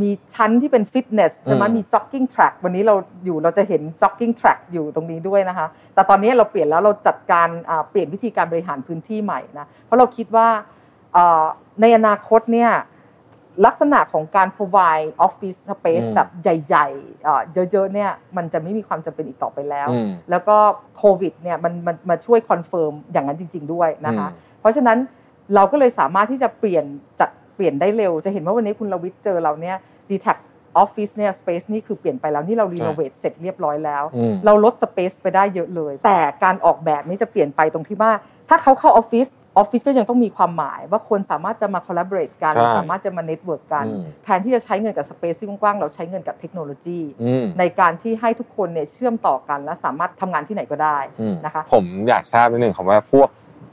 [0.00, 7.48] มีชั้นที่เป็นฟิตเนสใช่ไหมมี jogging track วันนี้เราอยู่เราจะเห็น jogging track อยู่ตรงนี้ด้วยนะคะ แต่ตอนนี้เราเปลี่ยนแล้วเราจัดการ
[7.90, 10.48] เปลี่ยนวิธีการบริหารพื้นที่ใหม่นะเพราะเราคิดว่า
[11.80, 12.70] ในอนาคตเนี่ย
[13.66, 19.88] ลักษณะของการ provide office space แบบใหญ่ๆ เยอะๆ เนี่ย มันจะไม่มีความจำเป็นอีกต่อไปแล้ว
[20.30, 20.56] แล้วก็
[20.96, 24.28] โควิดเนี่ยมันมันมาช่วย confirm อย่างนั้นจริง ๆ ด้วยนะคะ
[24.60, 24.98] เพราะฉะนั้น
[25.54, 26.84] เราก็เลยสามารถที่จะเปลี่ยน
[27.20, 29.76] จัด เปลี่ยนได้เร็ว จะเห็นว่าวันนี้คุณรวิศเจอเราเนี่ย
[30.10, 30.38] dtac
[30.78, 34.04] ออฟฟิศเนี่ย space นี่คือเปลี่ยนไปแล้วนี่เรา renovate เสร็จเรียบร้อยแล้ว
[34.44, 38.12] เราลด space ไปได้เยอะเลย แต่การออกแบบนี้จะเปลี่ยนไปตรงที่ว่า
[38.48, 43.84] ถ้าเขาเข้าออฟฟิศออฟฟิศก็ยังต้องมีความหมาย ว่าคนสามารถจะมา collaborate กัน สามารถจะมา network กัน
[44.24, 47.00] แทนที่จะใช้เงินกับ space ที่กว้างๆ เราใช้เงินกับเทคโนโลยี
[47.58, 50.98] ในการที่ให้ทุกคนเนี่ยเชื่อมต่อกัน และสามารถทำงานที่ไหนก็ได้
[51.44, 53.28] นะคะผมอยากทราบนิดนึงครับว่าพวก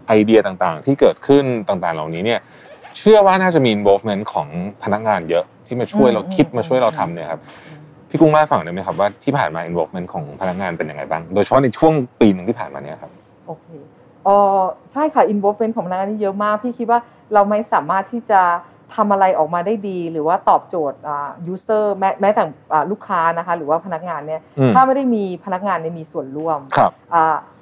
[0.08, 2.40] ไอเดียต่างๆ ที่เกิดขึ้นต่างๆ เหล่านี้เนี่ย
[2.98, 4.48] เชื่อว่าน่าจะมี involvement ของ
[4.84, 7.40] พนักงานเยอะที่มาช่วยเราคิดมาช่วยเราทำเนี่ยครับ
[8.10, 13.12] พี่กุ้งเล่าฝั่งได้ไหมครับว่าที่ผ่านมา involvement ของพนักงานเป็นยังไงบ้าง โดยเฉพาะในช่วงปีหนึ่งที่ผ่านมาเนี่ยครับ
[13.48, 13.68] โอเค
[14.28, 14.38] อ๋อ
[14.94, 17.00] ใช่ค่ะ involvement ของพนักงานนี่เยอะมาก พี่คิดว่า
[17.34, 18.42] เราไม่สามารถที่จะ
[18.96, 22.44] ทำอะไรออกมาได้ดี หรือว่าตอบโจทย์อ่า user แม้แม้แต่
[22.92, 24.42] ลูกค้านะคะหรือว่าพนักงานเนี่ย
[24.74, 26.92] ถ้าไม่ได้มีพนักงานเนี่ยมีส่วนร่วมครับ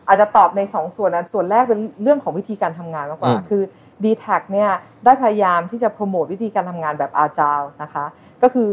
[0.07, 3.61] อ่าอาจจะตอบใน 2 ส่วนนะส่วนแรกเป็นเรื่องของวิธีการทำงานมากกว่า คือ
[4.03, 4.69] d t แทเนี่ย
[5.05, 8.05] ได้พยายามที่จะโปรโมทวิธีการทำงานแบบอาจารนะคะ
[8.41, 8.67] ก็คือ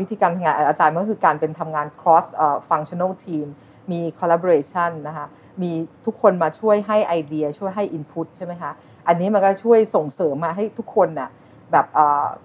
[0.00, 2.26] วิธีการทำงานอาจารย์ก็คือการเป็นทำงาน cross
[2.68, 3.46] functional team
[3.90, 5.26] มี collaboration นะคะ
[5.62, 5.70] มี
[6.06, 8.70] ทุกคนมาช่วยให้ไอเดียช่วยให้ input ใช่ไหมคะ
[9.08, 11.30] อันนี้มันก็ช่วยส่งเสริมมาให้ทุกคนน่ะ
[11.72, 11.86] แบบ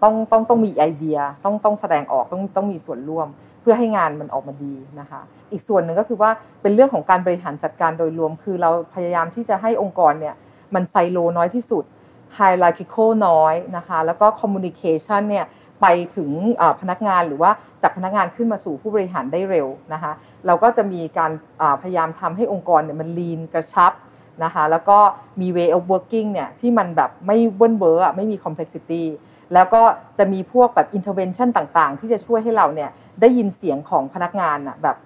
[0.04, 3.28] ต้องต้องต้องมีไอเดียต้องต้องแสดงออกต้องต้องมีส่วนร่วม
[3.62, 5.22] เพื่อให้งานมันออกมาดีนะคะ
[5.52, 10.36] อีกส่วนหนึ่งก็คือว่าเป็นเรื่องของการบริหารจัดการโดยรวม คือเราพยายามที่จะให้องค์กรเนี่ย
[10.76, 11.84] มันไซโลน้อยที่สุด
[12.38, 15.46] hierarchical น้อยนะคะ แล้วก็ communication เนี่ย
[15.82, 16.32] ไปถึง
[16.82, 20.12] พนักงานหรือว่าจากพนักงานขึ้นมาสู่ผู้บริหารได้เร็วนะคะ
[20.46, 21.32] เราก็จะมีการ
[21.82, 23.94] พยายามทำให้องค์กรเนี่ยมัน lean กระชับ
[24.44, 24.98] นะคะ แล้วก็
[25.42, 29.04] มี way of working เนี่ยที่มันแบบไม่เบิ้ลเบอร์ไม่มี complexity
[29.54, 29.82] แล้วก็
[30.18, 32.90] จะมีพวกแบบ intervention ต่างๆ ที่จะช่วยให้เราเนี่ย
[33.22, 34.98] ได้ยินเสียงของพนักงานแบบ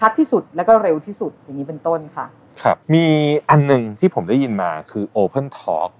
[0.00, 2.26] ชัดที่สุดแล้วก็เร็วที่สุดอย่างนี้เป็นต้นค่ะ
[2.62, 3.04] ครับมี
[3.50, 5.90] อันหนึ่งที่ผมได้ยินมาคือ Open Talk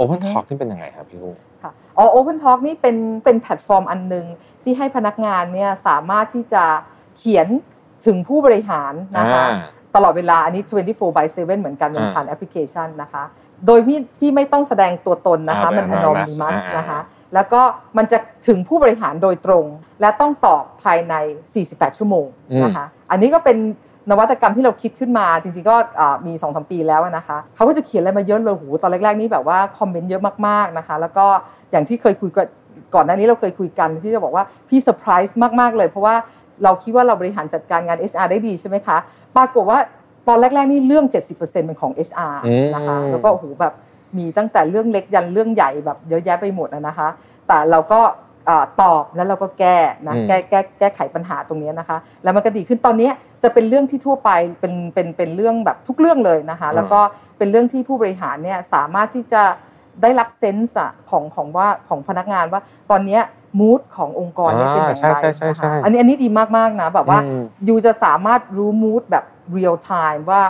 [0.00, 4.26] Open Talk นี่เป็นยังไงครับพี่ลูกค่ะอ๋อ Open Talk นี่เป็นเป็นแพลตฟอร์มอันหนึ่ง
[4.62, 6.64] ที่ให้พนักงานเนี่ยสามารถที่จะ
[7.18, 7.46] เขียน
[8.06, 9.44] ถึงผู้บริหารนะคะ
[9.94, 13.24] ตลอดเวลาอันนี้ 24 by 7 เหมือนกันเป็นผ่านแอปพลิเคชันนะคะ
[13.66, 17.00] โดยที่ที่ไม่ต้องแสดงตัวตนนะคะ มัน anonymous นะคะ
[17.34, 17.60] แล้วก็
[17.98, 19.64] มันจะถึงผู้บริหารโดยตรง
[20.00, 21.14] และต้องตอบภายใน
[21.56, 22.26] 48 ชั่วโมง
[22.64, 23.58] นะคะอันนี้ก็เป็น
[24.10, 25.76] นวัตกรรมที่เราคิดขึ้นมาจริงๆก็
[26.26, 31.26] มี2อสปีแล้วนะคะเขาก็จะเขียนอะไรมาเยอะเลยโหตอนแรกๆนี่แบบว่า comment เยอะมากๆนะคะ แล้วก็
[31.70, 32.30] อย่างที่เคยคุย
[32.94, 36.14] ก่อนหน้านี้เราเคยคุยกันที่จะบอกว่าพี่เซอร์ไพรส์มากๆเลยเพราะว่า
[36.64, 38.96] เราคิดว่าเราบริหารจัดการงาน HR ได้ดีใช่ไหมคะ
[39.36, 39.78] ปรากฏว่า
[40.28, 42.34] ตอนแรกๆนี่เรื่อง 70%เป็นของ HR
[42.74, 43.74] นะคะแล้วก็โอ้โหแบบ
[44.16, 47.08] มีตั้งแต่เรื่องเล็กยันเรื่องใหญ่แบบเยอะแยะไปหมดนะคะ
[47.48, 48.00] แต่เราก็
[48.82, 53.10] ตอบแล้วเราก็แก้นะแก้แก้แก้ไขปัญหาตรงนี้นะคะ แล้วมันก็ดีขึ้นตอนนี้
[53.42, 57.00] จะเป็นเรื่องที่ทั่วไปเป็นเป็นเป็นเรื่องแบบทุกเรื่องเลยนะคะ แล้วก็
[57.38, 59.42] เป็นเรื่องที่ผู้บริหารเนี่ยสามารถที่จะ
[60.02, 60.76] ได้รับเซนส์
[61.10, 63.18] ของของว่าของพนักงานว่าตอนนี้
[63.60, 65.18] มูดขององค์กรนี่เป็นอย่างไร
[65.48, 67.18] นะคะอันนี้อันนี้ดีมากๆนะแบบว่า
[67.68, 70.42] ยูจะสามารถรู้มูดแบบ เรียลไทม์ว่า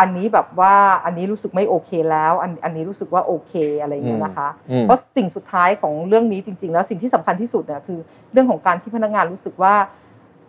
[0.00, 4.48] อันนี้แบบว่าอันนี้รู้สึกไม่โอเคแล้ว อันอันนี้รู้สึกว่าโอเคอะไรอย่างเงี้ยนะคะ
[4.82, 7.98] เพราะสิ่งสุดท้ายของเรื่องนี้จริง ๆ แล้วสิ่งที่สำคัญที่สุดเนี่ยคือ
[8.32, 9.74] เรื่องของการที่พนักงานรู้สึกว่า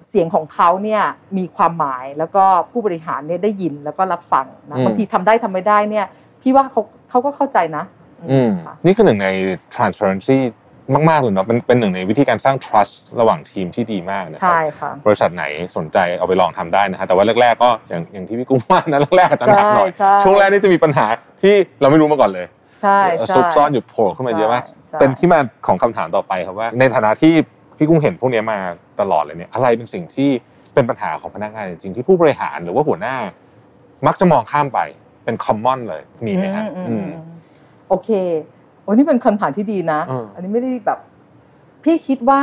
[0.10, 1.04] เสียงของเขาเนี่ย
[1.38, 6.06] มีความหมายแล้วก็ผู้บริหารเนี่ยได้ยินแล้วก็รับฟังนะบางทีทำได้ทำไม่ได้เนี่ย
[6.42, 7.84] พี่ว่าเขาเขาก็เข้าใจนะ
[8.86, 9.28] นี่คือหนึ่งใน
[9.76, 10.38] transparency
[11.10, 15.46] มากๆเลยเนาะเป็นเป็นหนึ่งในวิธีการสร้าง trust ระหว่างทีมที่ดีมากนะครับใช่ค่ะบริษัทไหน
[15.78, 19.90] สนใจเอาไปลองทำได้นะฮะแต่ว่าแรกๆก็อย่างอย่างที่พี่กุ้งว่านะแรกๆอาจจะหนักหน่อย
[20.24, 21.06] ช่วงแรกนี่จะมีปัญหา
[21.42, 22.46] ที่เราไม่รู้มาก่อนเลย
[22.82, 23.00] ใช่
[23.36, 24.64] ซุกซ่อนอยู่โผล่ขึ้นมาเยอะมาก
[25.00, 27.34] เป็นที่มาของคำถามต่อไปครับว่า ในฐานะที่
[27.78, 28.60] พี่กุ้งเห็นพวกนี้มา
[29.02, 30.30] ตลอดเลยเนี่ยอะไรเป็นสิ่งที่
[30.74, 33.16] เป็นปัญหาของพนักงานจริงๆที่ผู้บริหารหรือว่าหัวหน้า
[34.08, 34.80] มักจะมองข้ามไป
[35.24, 36.66] เป็นคอมมอนเลยมีไหมฮะ
[37.90, 38.10] โอเค
[38.86, 40.00] โอ้นี่เป็นคำถามที่ดีนะ
[40.34, 41.00] อันนี้ไม่ได้แบบ
[41.84, 42.42] พี่คิดว่า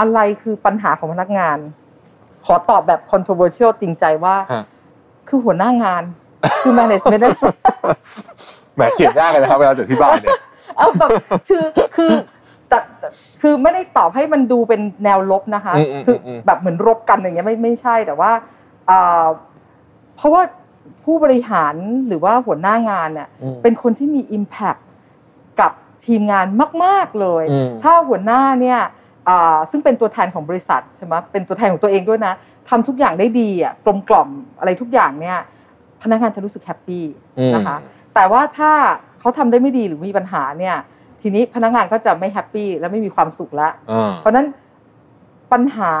[0.00, 1.58] อะไรคือปัญหาของพนักงาน
[2.44, 4.36] ขอตอบแบบ controversial จริงใจว่า
[5.28, 6.02] คือหัวหน้างาน
[6.62, 7.22] คือ management
[8.74, 10.38] แหมเขียนยากเลยนะครับเวลาจะที่บ้านเนี่ย
[10.76, 11.10] เอาแบบ
[11.48, 11.64] คือ
[11.96, 12.12] คือ
[12.68, 12.78] แต่
[13.42, 15.74] คือไม่ได้ตอบให้มันดูเป็นแนวลบนะคะ
[16.06, 18.30] คือแบบเหมือนรบกันอย่างเงี้ยไม่ไม่ใช่แต่ว่า
[18.90, 19.26] อ่า
[20.16, 20.42] เพราะว่า
[21.04, 21.74] ผู้บริหาร
[22.08, 24.86] หรือว่าหัวหน้างานเนี่ยอืมเป็นคนที่มี Impact กับ
[26.06, 26.46] ทีมงาน
[26.84, 28.80] มาก ๆเลยอืมถ้าหัวหน้าเนี่ย
[29.28, 32.34] อ่าซึ่งเป็นตัวแทนของบริษัทใช่ไหมเป็นตัวแทนของตัวเองด้วยนะ
[32.68, 35.38] ทำทุกอย่างได้ดีอะกลมกล่อมอะไรทุกอย่างเนี่ย
[36.02, 37.04] พนักงานจะรู้สึก happy
[37.38, 37.76] อืมนะคะ
[38.14, 38.72] แต่ว่าถ้า
[39.20, 40.76] เขาทำได้ไม่ดีหรือมีปัญหาเนี่ย
[41.22, 44.46] ทีนี้พนักงานก็จะไม่ happy และไม่มีความสุขแล้วอ่าเพราะฉะนั้น
[45.54, 45.92] ปัญหา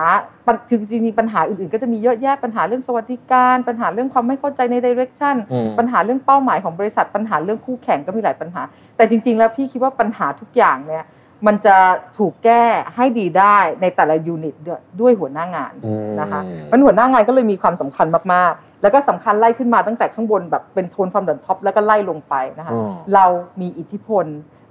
[0.46, 8.62] ปัญคือจริงๆปัญหาอื่นๆ ก็จะมีเยอะแยะปัญหาเรื่องสวัสดิการ ปัญหาเรื่องความไม่เข้าใจใน direction อืมปัญหาเรื่องเป้าหมายของบริษัทปัญหาเรื่องคู่แข่งก็มีหลายปัญหา
[8.96, 11.04] แต่จริง ๆ แล้วพี่คิดว่าปัญหาทุกอย่างเนี่ย
[11.46, 11.76] มันจะ
[12.18, 12.64] ถูกแก้
[12.96, 16.40] ให้ดีได้ในแต่ละ unit ด้วยด้วยหัวหน้างานอืมนะคะ
[16.72, 23.26] มันหัวหน้างานก็เลยมีความสำคัญมากๆ แล้วก็สำคัญไล่ขึ้นมาตั้งแต่ข้างบนแบบเป็น tone from the top แล้วก็ไล่ลงไปนะคะอืมเรา
[23.60, 24.26] มีอิทธิพล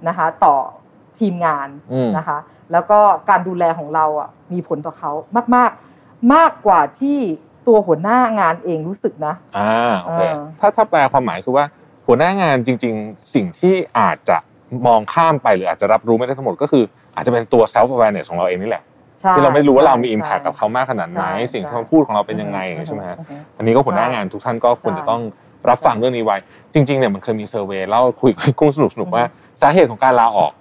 [0.08, 0.56] นะคะต่อ
[1.18, 2.38] ทีมงานอืมนะคะ
[2.72, 2.98] แล้วก็
[3.30, 5.10] การดูแลของเราอะมีผลต่อเขา
[5.54, 7.18] มาก ๆ มากกว่าที่
[7.66, 11.64] ตัวหัวหน้างานเองรู้สึกนะอ่าโอเคเออถ้าถ้าแปลความหมายคือว่า
[12.06, 14.36] หัวหน้างานจริง ๆ สิ่งที่อาจจะ
[14.86, 16.84] มองข้ามไปหรืออาจจะรับรู้ไม่ได้ทั้งหมดก็คือ
[17.16, 18.82] อาจจะเป็นตัว self awareness ของเราเองนี่แหละ
[19.20, 25.20] ใช่ที่เราไม่รู้ว่าเรามีใช่ impact กับเขามากขนาดไหนใช่สิ่งที่ใช่เขาพูดของเราเป็นยังไงอย่างเงี้ยใช่ไหมฮะอือฮึอันนี้ก็หัวหน้างานทุกท่านก็ควรจะต้อง
[25.68, 26.36] รับฟังเรื่องนี้ไว้
[26.74, 29.24] จริงๆเนี่ยมันเคยมีเซอร์เวยเล่าคุยกับกุ้งสนุกสนุกๆว่า
[29.62, 30.52] สาเหตุของการลาออก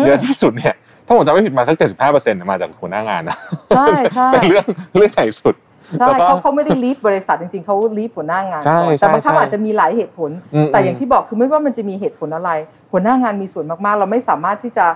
[0.00, 0.74] มเยอะที่สุดเนี่ย
[1.08, 3.36] ถ้าผมจำไม่ผิดมาสักเจ็ดสิบห้าเปอร์เซ็นต์มาจากหัวหน้างานนะ
[3.76, 4.66] ใช่ใช่เป็นเรื่อง
[4.96, 5.54] เรื่องใหญ่สุด
[5.98, 12.50] ใช่แล้วก็เขาเขาไม่ได้ลีฟบริษัทจริงๆเขาลีฟหัวหน้างานใช่ก่อนใช่แต่บางครั้งใช่อาจจะมีหลายเหตุผลอืมแต่อย่างที่บอกคือไม่ว่ามันจะมีเหตุผลอะไร
[12.92, 14.86] หัวหน้างานมีส่วนมากๆ เราไม่สามารถที่จะ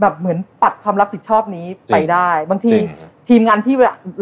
[0.00, 2.86] แบบเหมือนปัดความรับผิดชอบนี้ไปได้ บางทีจริง
[3.28, 3.74] ทีมงานพี่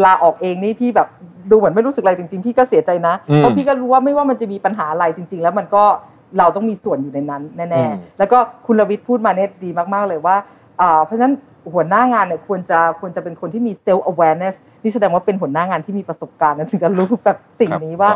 [0.04, 1.08] ลาออกเองนี่พี่แบบ
[1.50, 5.84] ดูเหมือนไม่รู้สึกอะไรจริงๆ พี่ก็เสียใจนะอืมเพราะพี่ก็รู้ว่าไม่ว่ามันจะมีปัญหาอะไรจริง ๆ แล้วมันก็
[6.38, 10.61] เราต้องมีส่วนอยู่ในนั้นอืแน่มๆแล้วก็คุณรวิทย์พูดมาเนี่ยดีมากๆเลยว่าอ่า
[11.04, 11.34] เพราะฉะนั้น
[11.72, 18.10] หัวหน้างานเนี่ยควรจะควรจะเป็นคนที่มี self awareness นี่แสดงว่าเป็นหัวหน้างานที่มีประสบการณ์นะถึงจะรู้แบบสิ่งนี้ว่า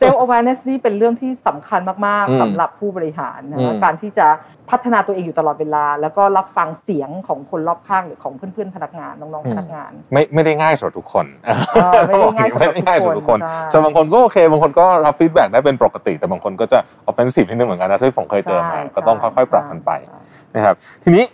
[0.00, 4.26] self awareness นี่เป็นเรื่องที่สำคัญมากอืมๆสำหรับผู้บริหารนะอืคะมการที่จะ
[4.70, 11.48] พัฒนาตัวเองอยู่ตลอดเวลา แล้วก็รับฟังเสียงของคนรอบข้างหรือของเพื่อนๆพนักงานน้องๆพนักงาน ไม่ไม่ได้ง่ายสำหรับทุกคนอ
[12.06, 16.78] ไม่ได้ง่ายสำหรับไม่ได้ง่ายสำหรับทุกคนทุกคนส่วนบางคนก็โอเคบางคนก็รับฟีดแบ็กได้เป็นปกติ แต่บางคนก็จะ
[17.10, 20.18] offensive นิดนึงเหมือนกันนะที่ผมเคยเจอมาใช่ก็ต้องใช่ค่อยๆปรับกันไปใช่
[20.54, 21.24] นะครับทีนี้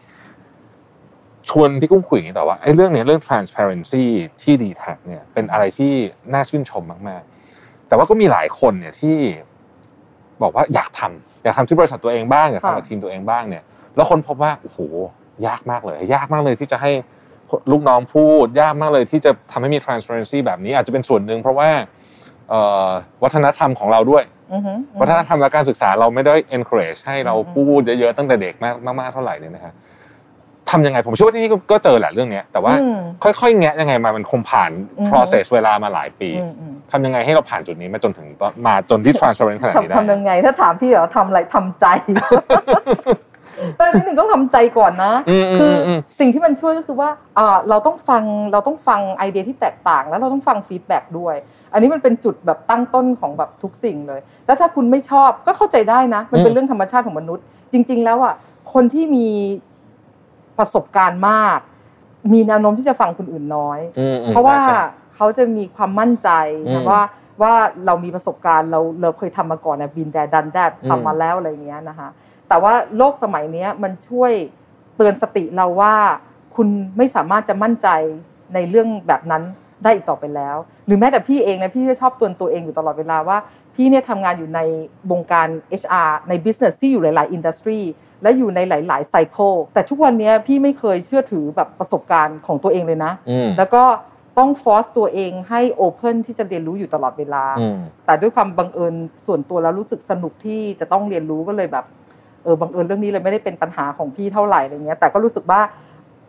[1.50, 4.04] ชวนพี่กุ้งคุยอย่างนี้ต่อว่าไอ้เรื่องเนี้ยเรื่อง transparency
[4.42, 5.92] ที่ d t แทเนี่ยเป็นอะไรที่
[6.32, 9.16] น่าชื่นชมมากๆ แต่ว่าก็มีหลายคนเนี่ยที่
[10.42, 13.62] บอกว่าอยากทำอยากทำที่บริษัทตัวเองบ้างอยากทำกับทีมตัวเองบ้างเนี่ย
[13.96, 14.78] แล้วคนพบว่าโอ้โห
[15.46, 16.90] ยากมากเลย ยากมากเลยที่จะให้
[17.72, 21.70] ลูกน้องพูด ยากมากเลยที่จะทำให้มี transparency แบบนี้อาจจะเป็นส่วนหนึ่งเพราะว่า
[22.50, 22.88] เอ่อ
[23.22, 29.74] วัฒนธรรมของเราด้วยอือฮึวัฒนธรรมและการศึกษาเราไม่ได้ encourage ให้เราอืมพูดเยอะๆตั้งแต่เด็กมากมากๆเท่าไหร่เนี่ยนะฮะ
[30.70, 41.86] ทำยังไงผมเชื่อว่าที่นี่ก็ก็เจอแหละเรื่องเนี้ยแต่ว่าอืมค่อยๆแงะยังไงมามันคงผ่านอืม process เวลามาหลายปีอืมอืมทำยังไงให้เราผ่านจุดนี้มาจนถึงตอนมาจนที่ transparent ขนาดนี้ได้ทำทำยังไง ถ้าถามพี่เหรอทำอะไรทำใจ
[43.76, 51.34] แต่ที่หนึ่งต้องทำใจก่อนนะอืมอืมคืออืมสิ่งที่มันช่วยก็คือว่าอ่าเราต้องฟังเราต้องฟังไอเดียที่แตกต่าง แล้วเราต้องฟัง feedback ด้วย
[51.72, 58.34] อันนี้มันเป็นจุดแบบตั้งต้นของแบบทุกสิ่งเลย แล้วถ้าคุณไม่ชอบก็เข้าใจได้นะ มันเป็นเรื่องธรรมชาติของมนุษย์ จริง ๆ แล้วอะ
[58.72, 59.26] คนที่มี
[60.58, 61.58] ประสบการณ์มาก
[62.32, 64.80] มีแนวโน้มที่จะฟังคนอื่นน้อยอืมอืมเพราะว่าใช่
[65.14, 66.30] เขาจะมีความมั่นใจ
[66.66, 67.00] อืนะมว่า
[67.42, 67.52] ว่า
[67.86, 72.08] เรามีประสบการณ์เราเราเคยทำมาก่อนนะบินแดดันแดดอืมทำมาแล้วอะไรอย่างเงี้ยนะคะ
[72.48, 74.32] แต่ว่าโลกสมัยเนี้ยมันช่วย
[74.96, 75.94] เตือนสติเราว่า
[76.56, 77.88] คุณไม่สามารถจะมั่นใจ
[78.54, 79.42] ในเรื่องแบบนั้น
[79.82, 83.38] ได้อีกต่อไปแล้ว หรือแม้แต่พี่เองนะพี่ก็ชอบเตือนตัวเองอยู่ตลอดเวลาว่า
[83.74, 84.60] พี่เนี่ยทำงานอยู่ใน
[85.10, 85.48] วงการ
[85.82, 87.80] HR ใน business ที่อยู่หลาย ๆ อินดัสทรี
[88.22, 93.84] และอยู่ในหลาย ๆ ไซเคิลแต่ทุกวันเนี้ยพี่ไม่เคยเชื่อถือแบบประสบการณ์ของตัวเองเลยนะอืมแล้วก็
[94.38, 97.76] ต้องฟอสตัวเองให้โอเพนที่จะเรียนรู้อยู่ตลอดเวลาอืม
[98.06, 98.94] แต่ด้วยความบังเอิญ
[99.26, 101.84] ส่วนตัวแล้วรู้สึกสนุกที่จะต้องเรียนรู้ก็เลยแบบ
[102.44, 105.60] เออบังเอิญเรื่องนี้เลยไม่ได้เป็นปัญหาของพี่เท่าไหร่อะไรเงี้ยแต่ก็รู้สึกว่า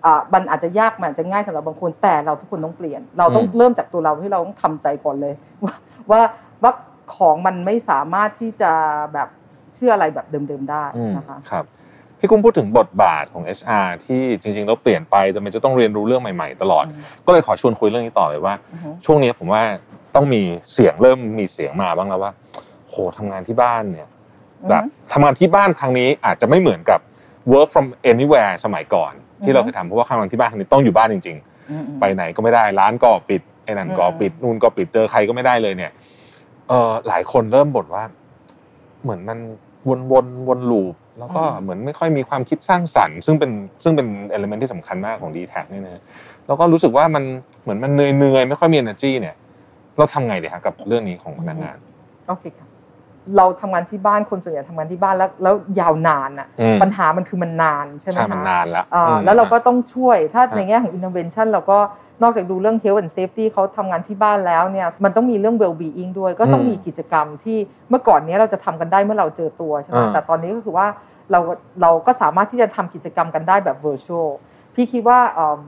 [0.05, 5.73] อ่ามันอาจจะยากมันอาจจะง่ายสำหรับบางคนแต่เราทุกคนต้องเปลี่ยน เราต้องอืมเริ่มจากตัวเราที่เราต้องทำใจก่อนเลย ว่า
[6.11, 6.21] ว่า
[6.63, 6.71] ว่า
[7.15, 8.71] ของมันไม่สามารถที่จะ
[9.13, 9.29] แบบ
[9.75, 11.65] เชื่ออะไรแบบเดิมๆได้อืมนะคะครับ
[12.19, 19.63] พี่กุ้งพูดถึงบทบาทของ HR ที่จริงๆแล้วเปลี่ยนไปแต่มันจะต้องเรียนรู้เรื่องใหม่ๆ ตลอดอืมก็เลยขอชวนคุยเรื่องนี้ต่อเลยว่าอือฮึช่วงนี้ผมว่า
[20.15, 20.41] ต้องมี
[20.73, 22.31] เสียงเริ่มมีเสียงมาบ้างแล้วว่า
[22.89, 24.07] โหทำงานที่บ้านเนี่ย
[24.69, 26.99] แบบทำงานที่บ้านครั้งนี้อาจจะไม่เหมือนกับ
[27.51, 31.37] work from anywhere สมัยก่อน ที่เราเคยทำเพราะว่าทำงานที่บ้านครั้งนี้ต้องอยู่บ้านจริง
[31.71, 35.91] อืมอืมๆไปไหนก็ไม่ได้ร้านก็ปิดไอ้นั่นก็อืมปิดนู่นก็ปิดเจอใครก็ไม่ได้เลยเนี่ย
[36.69, 38.03] เออหลายคนเริ่มบ่นว่า
[39.03, 39.39] เหมือนมัน
[39.87, 43.51] วนวนวนลูปแล้วก็เหมือนไม่ค่อยมีความคิดสร้างสรรค์ ซึ่งเป็น
[43.83, 46.03] ซึ่งเป็นเอลเมนที่สำคัญมากของ d t แทเนี่ยนะ
[46.47, 47.23] แล้วก็รู้สึกว่ามัน
[47.63, 49.35] เหมือนมันเหนื่อยๆไม่ค่อยมี energy เนี่ย
[49.97, 51.77] เราทำไงดีฮะกับเรื่องนี้ของพนักงาน
[52.27, 52.68] โอเคค่ะ
[53.37, 61.79] เราทำงานที่บ้านคนส่วนใหญ่ทำงานที่บ้านแล้วแล้วยาวนานอะอืมปัญหามันคือมันนานใช่ไหมใช่คะมันนานแล้วอ่าอืมแล้วเราก็ต้องช่วยถ้าครับในแง่ของ intervention เราก็
[62.23, 67.57] นอกจากดูเรื่อง health and safety เขาทำงานที่บ้านแล้วเนี่ยมันต้องมีเรื่อง well being ด้วย ก็ต้องอืมมีกิจกรรมที่
[67.89, 70.87] เมื่อก่อนเนี้ยเราจะทำกันได้เมื่อเราเจอตัวใช่ไหมอ่าแต่ตอนนี้ก็คือว่า
[71.31, 71.39] เรา
[71.81, 74.29] เราก็สามารถที่จะทำกิจกรรมกันได้แบบ virtual
[74.75, 75.59] พี่คิดว่าอืม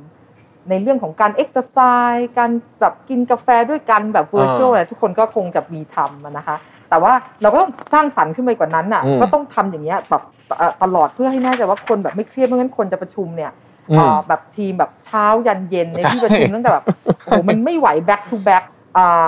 [0.70, 6.58] ในเรื่องของการ exercise การแบบกินกาแฟด้วยกันแบบ virtual อะไรทุกคนก็คงจะมีทำอะนะคะ
[6.92, 10.24] แต่ว่าเราก็ต้องสร้างสรรค์ขึ้นไปกว่านั้นน่ะอืมก็ต้องทำอย่างเงี้ยแบบ
[10.58, 13.52] เอ่อตลอดเพื่อให้แน่ใจว่าคนแบบไม่เครียดไม่งั้นคนจะประชุมเนี่ย
[13.92, 16.86] อืมเอ่อแบบทีมแบบเช้ายันเย็นในใช่ที่ประชุมตั้งแต่แบบ
[17.24, 18.64] โอ้โหมันไม่ไหว back to back
[18.98, 19.26] อ่า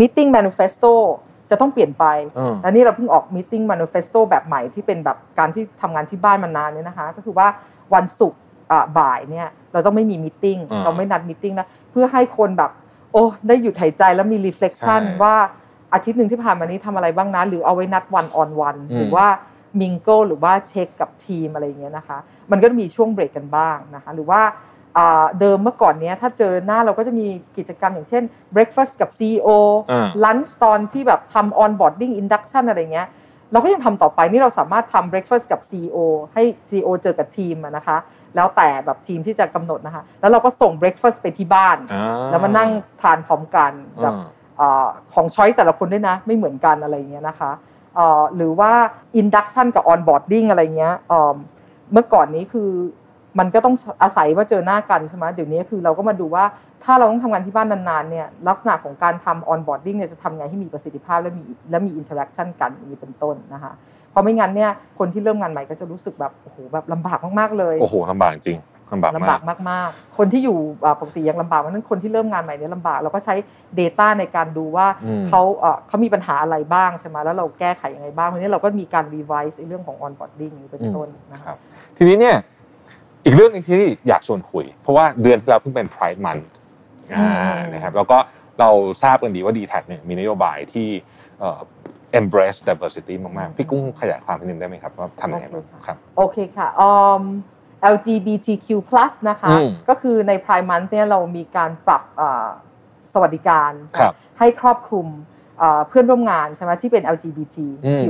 [0.00, 0.92] meeting manifesto
[1.50, 2.04] จะต้องเปลี่ยนไป
[2.38, 7.46] อืมและนี่เราเพิ่งออก meeting manifesto แบบใหม่ที่เป็นแบบการที่ทำงานที่บ้านมานานเนี่ยนะคะ ก็คือว่า
[7.94, 8.40] วันศุกร์
[8.72, 12.70] อะบ่ายเนี่ยเราต้องไม่มี meeting อ่าเราไม่นัด meeting นะเพื่อให้คนแบบ
[13.12, 15.36] โอ้ได้หยุดหายใจแล้วมี reflection ใช่ว่า
[15.92, 19.26] อาทิตย์หนึ่งที่ผ่านมานี้ทำอะไรบ้างนะ หรือเอาไว้นัดวันออนวันอืมหรือว่า
[19.80, 22.18] มิงโกหรือว่าเช็คกับทีมอะไรอย่างเงี้ยนะคะ
[22.50, 24.40] มันก็จะมีช่วงเบรกกันบ้างนะคะ หรือว่า
[24.96, 27.26] อ่าเดิมเมื่อก่อนเนี้ยถ้าเจอหน้าเราก็จะมี
[27.56, 28.22] กิจกรรมอย่างเช่น
[28.54, 29.48] breakfast กับ CEO
[29.90, 33.08] อ่า lunch ตอนที่แบบทำ onboarding induction อะไรเงี้ย
[33.52, 35.96] เราก็ยังทำต่อไปนี่เราสามารถทำ breakfast กับ CEO
[36.34, 37.96] ให้ CEO เจอกับทีมอะนะคะ
[38.36, 42.70] แล้วแต่แบบทีมที่จะกำหนดนะคะ แล้วเราก็ส่ง breakfast ไปที่บ้านอ่าแล้วมานั่ง
[43.02, 43.72] ทานพร้อมกัน
[44.02, 44.39] แบบอ่าเอ่อ
[45.14, 47.50] ของช้อยแต่ละคนด้วยนะ ไม่เหมือนกันอะไรเงี้ยนะคะ
[48.36, 48.72] หรือว่า
[49.20, 51.36] induction กับ onboarding อะไรเงี้ยเม
[51.92, 52.70] เมื่อก่อนนี้คือ
[53.38, 56.44] มันก็ต้องอาศัยว่าเจอหน้ากันใช่ไหมเดี๋ยวนี้คือเราก็มาดูว่า
[56.84, 63.72] ถ้าเราต้องทำงานที่บ้านนานๆเนี่ยลักษณะของการทำ onboarding เนี่ยจะทำไงให้มีประสิทธิภาพและมีและมี interaction กันอย่างนี้เป็นต้นนะคะ
[64.10, 68.58] เพราะไม่งั้นเนี่ยคนที่เริ่มงานใหม่ก็จะรู้สึกแบบโอ้โหแบบลำบากมากๆเลยโอ้โหลำบากจริง
[68.92, 73.34] ลำบากลำมาบากกมากๆ คนที่อยู่อ่าปกติยังลำบากเพราะฉะนั้นคนที่เริ่มงานใหม่เนี่ยลำบากเราก็ใช้
[73.80, 81.56] Data ในการดูว่าอืมเขาเอ่อเขามีปัญหาอะไรบ้างใช่ไหมแล้วเราแก้ไขยังไงบ้างเพราะฉะนี้เราก็มีการ revise ในเรื่องของ onboarding เป็นต้นนะคคะรับ
[81.96, 82.36] ทีนี้เนี่ย
[83.24, 86.44] อีกเรื่องหนึงที่อยากชวนคุย เพราะว่าเดือนที่แล้วเพิ่งเป็น Pride Month
[87.14, 88.18] อ่านะครับแล้วก็
[88.60, 88.70] เรา
[89.02, 90.88] ทราบกันดีว่า d t แทเนี่ยมีนโยบายที่
[91.40, 91.58] เอ่อ
[92.20, 97.22] embrace diversity มากๆ พี่กุ้งขยายความนิดนึงได้ไหมครับว่าทำยังไงบ้างครับ โอเคค่ะอืม
[97.94, 98.68] LGBTQ+
[99.30, 102.48] นะคะอืมก็คือใน Prime Month เนี่ยเรามีการปรับอ่า
[103.12, 105.08] สวัสดิการครับให้ครอบคลุม
[105.62, 108.04] อ่าเพื่อนร่วมงานใช่ไหมที่เป็น LGBTQ+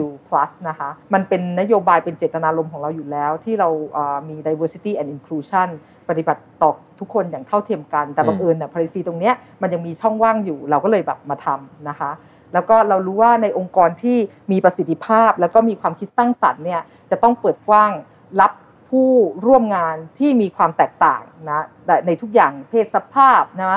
[0.68, 5.68] นะคะ มันเป็นนโยบายเป็นเจตนารมณ์ของเราอยู่แล้ว ที่เราอ่ามี diversity and inclusion
[6.08, 12.10] ปฏิบัติต่อทุกคนอย่างเท่าเทียมกัน แต่บังเอิญเนี่ย policy ตรงเนี้ยมันยังมีช่องว่างอยู่ เราก็เลยแบบมาทำนะคะ
[12.54, 14.16] แล้วก็เรารู้ว่าในองค์กรที่
[14.52, 16.80] มีประสิทธิภาพ แล้วก็มีความคิดสร้างสรรค์เนี่ย
[17.10, 17.92] จะต้องเปิดกว้าง
[18.40, 18.52] รับ
[18.90, 19.10] ผู้
[19.46, 21.64] ร่วมงานที่มีความแตกต่างนะ
[22.06, 23.74] ในทุกอย่างเพศสภาพนะ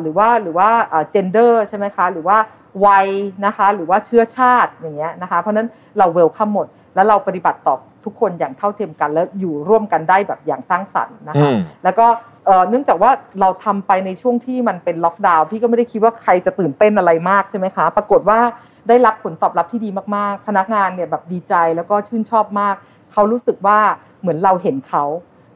[0.00, 0.70] หรือว่าหรือว่า
[1.10, 2.38] เจนเดอร์ใช่ไหมคะหรือว่า
[2.86, 3.08] วัย
[3.46, 7.76] นะคะหรือว่าเชื้อชาติอย่างเงี้ยนะคะเพราะฉะนั้นเราเวลคัมหมด แล้วเราปฏิบัติต่อ
[8.08, 12.06] ทุกคนอย่างเท่าเทียมกัน แล้วอยู่ร่วมกันได้แบบอย่างสร้างสรรค์นะคะอืมแล้วก็
[12.46, 18.40] เอ่อเนื่องจากว่าเราทำไปในช่วงที่มันเป็นล็อกดาวน์พี่ก็ไม่ได้คิดว่าใครจะตื่นเต้นอะไรมากใช่ไหมคะ ปรากฏว่า
[18.88, 22.74] ได้รับผลตอบรับที่ดีมากๆ พนักงานเนี่ยแบบดีใจแล้วก็ชื่นชอบมาก
[23.12, 23.78] เขารู้สึกว่า
[24.20, 25.04] เหมือนเราเห็นเขา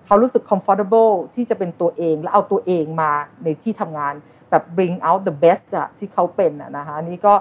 [0.07, 3.11] เขารู้สึก comfortable ที่จะเป็นตัวเองและเอาตัวเองมา
[3.45, 4.15] ในที่ทำงาน
[4.51, 7.35] แบบ bring out the best อะที่เขาเป็นอะนะคะอันนี้ก็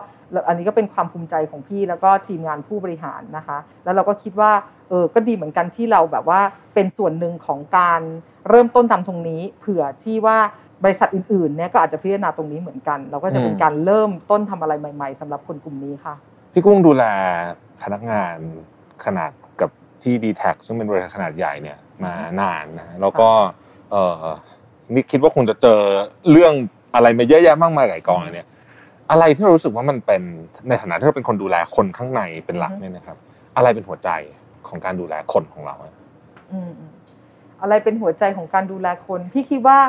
[0.48, 4.52] อันนี้ก็เป็นความภูมิใจของพี่แล้วก็ทีมงานผู้บริหารนะคะ แล้วเราก็คิดว่า
[4.90, 6.42] เออก็ดีเหมือนกันที่เราแบบว่า
[6.74, 8.02] เป็นส่วนหนึ่งของการ
[8.50, 10.38] เริ่มต้นทำตรงนี้เผื่อที่ว่า
[10.84, 16.16] บริษัทอื่นๆเนี่ยก็อาจจะพิจารณาตรงนี้เหมือนกัน เราก็จะเป็นอืมการเริ่มต้นทำอะไรใหม่ ๆสำหรับคนกลุ่มนี้ค่ะ
[16.54, 17.04] พี่กุ้งดูแล
[17.84, 18.36] พนักงาน
[19.06, 19.70] ขนาดกับ
[20.04, 23.30] ที่ d t แทซึ่งเป็นบริษัทขนาดใหญ่เนี่ยมานานนะฮะแล้วก็
[23.92, 24.26] เออ
[24.94, 25.80] นี่คิดว่าคงจะเจอ
[26.32, 26.54] เรื่อง
[26.96, 28.48] อะไรมาเยอะแยะมากมายหลายกองเลยเนี่ย
[29.12, 30.22] อะไรที่เรารู้สึกว่ามันเป็น
[30.68, 33.18] ในฐานะที่เราเป็นคนดูแลคนข้างในเป็นหลักอือฮึเนี่ยนะครับ
[33.58, 34.10] อะไรเป็นหัวใจ
[34.68, 35.94] ของการดูแลคนของเราอะ
[36.52, 36.92] อืมอืม
[37.62, 39.80] อะไรเป็นหัวใจของการดูแลคน พี่คิดว่า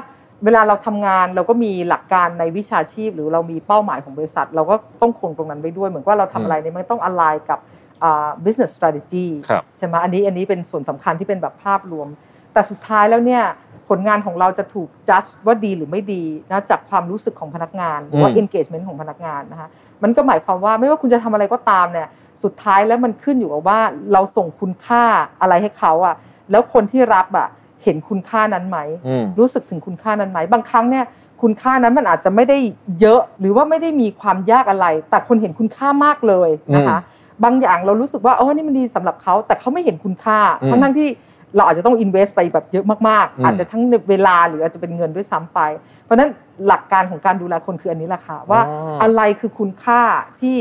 [0.44, 7.58] เวลาเราทำงานเราก็มีหลักการในวิชาชีพ หรือเรามีเป้าหมายของบริษัท เราก็ต้องคงตรงนั้นไว้ด้วย เหมือนว่าเราทำอะไรเนี่ยมันต้อง align กับ
[8.02, 12.08] อ่า business strategy ครับใช่ไหมอันนี้อันนี้เป็นส่วนสำคัญที่เป็นแบบภาพรวม
[12.52, 13.42] แต่สุดท้ายแล้วเนี่ย
[13.88, 19.68] ผลงานของเราจะถูก judge ว่าดีหรือไม่ดีนะจากความรู้สึกของพนักงานหรือว่าอืม engagement ของพนักงานนะคะ
[20.02, 22.08] มันก็หมายความว่าไม่ว่าคุณจะทำอะไรก็ตามเนี่ย
[22.42, 23.80] สุดท้ายแล้วมันขึ้นอยู่กับว่า
[24.12, 25.02] เราส่งคุณค่า
[25.40, 26.14] อะไรให้เขาอะ
[26.50, 27.48] แล้วคนที่รับอะ
[27.82, 31.04] เห็นคุณค่านั้นไหมอืมรู้สึกถึงคุณค่านั้นไหม บางครั้งเนี่ย
[31.42, 32.58] คุณค่านั้นมันอาจจะไม่ได้
[33.00, 36.98] เยอะ หรือว่าไม่ได้มีความยากอะไร แต่คนเห็นคุณค่ามากเลยนะคะ
[37.44, 41.08] บางอย่างเรารู้สึกว่าอ๋อนี่มันดีสำหรับเขาแต่เขาไม่เห็นคุณค่าอืมทั้งทั้งๆที่
[41.56, 45.60] เราอาจจะต้อง invest ไปแบบเยอะมากอืมๆอาจจะทั้งเวลาหรืออาจจะเป็นเงินด้วยซ้ำไป
[46.02, 46.30] เพราะฉะนั้น
[46.66, 50.02] หลักการของการดูแลคนคืออันนี้แหละค่ะว่าอ๋อออะไรคือคุณค่า
[50.40, 50.58] ที่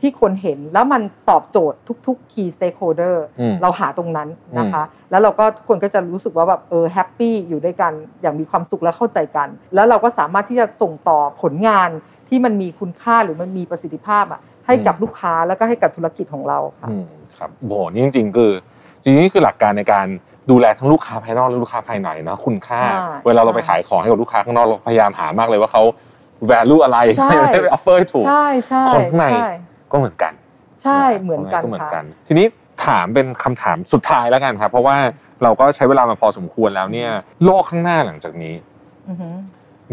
[0.00, 4.28] ที่คนเห็นแล้วมันตอบโจทย์ทุกๆ key stakeholder อืมเราหาตรงนั้น
[4.58, 11.90] นะคะ แล้วเราก็ทุกคนก็จะรู้สึกว่าแบบเออ happy อยู่ด้วยกันอย่างมีความสุขและเข้าใจกัน แล้วเราก็สามารถที่จะส่งต่อผลงาน
[12.28, 18.52] ที่มันมีคุณค่าหรือมันมีประสิทธิภาพอะให้กับอืมลูกค้าแล้วก็ให้กับธุรกิจของเราค่ะอืมครับโหนี่จริง ๆ คือ
[19.02, 20.06] จริงๆนี่คือหลักการในการ
[20.50, 22.94] ดูแลทั้งลูกค้าภายนอกและลูกค้าภายในเนาะคุณค่าใช่
[23.26, 25.82] เวลาเราไปใช่ขายของให้กับลูกค้าข้างนอกเราพยายามหามากเลยว่าเขา
[26.50, 29.48] value อะไรใช่ให้ไป offer ให้ถูกใช่ใช่คนข้างในใช่
[29.92, 30.32] ก็เหมือนกัน
[30.82, 32.46] ใช่ะครับเหมือนกันก็เหมือนค่ะกัน ทีนี้
[32.86, 34.96] ถามเป็นคำถามสุดท้ายแล้วกันครับเพราะว่า
[35.42, 37.10] เราก็ใช้เวลามาพอสมควรแล้วเนี่ย
[37.44, 38.54] โลกข้างหน้าหลังจากนี้
[39.08, 39.36] อือหือ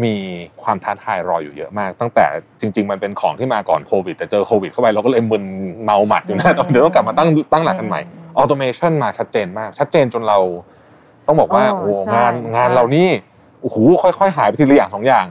[0.04, 0.14] มี
[0.62, 2.26] ความท้าทายรออยู่เยอะมาก ตั้งแต่
[2.60, 5.44] จริง ๆ มันเป็นของที่มาก่อนโควิด แต่เจอโควิดเข้าไปเราก็เลยมึน
[5.84, 8.00] เมาหมัดอยู่นะเดี๋ยวต้องกลับมาตั้งตั้งหลักกันใหม่
[8.36, 10.38] ออโตเมชันมาชัดเจนมาก ชัดเจนจนเรา
[11.26, 13.08] ต้องบอกว่าอ๋อโอ้ใช่งานงานใช่เรานี่
[13.60, 15.26] โอ้โหค่อยๆ หายไปทีละอย่างสองอย่าง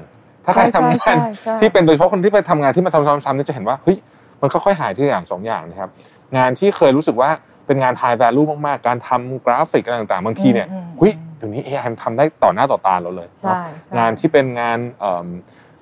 [0.46, 3.98] ถ้าใครใช่ทำงาใช่นใช่ใช่ที่เป็นโดยเฉพาะคนที่ไปทำงานที่มันซ้ำๆๆนี่จะเห็นว่าเฮ้ย
[4.42, 5.90] มันค่อยๆหายทีละอย่างสองอย่างนะครับ
[6.38, 7.30] งานที่เคยรู้สึกว่า
[7.66, 15.28] เป็นงาน high value มากๆ การทำกราฟิกอะไรต่างๆ บางทีเนี่ยอืมอืมเฮ้ยเดี๋ยวนี้ AI มันทำได้ต่อหน้าต่อตาเราเลยใช่ใช่งานที่เป็นงานเอิ่ม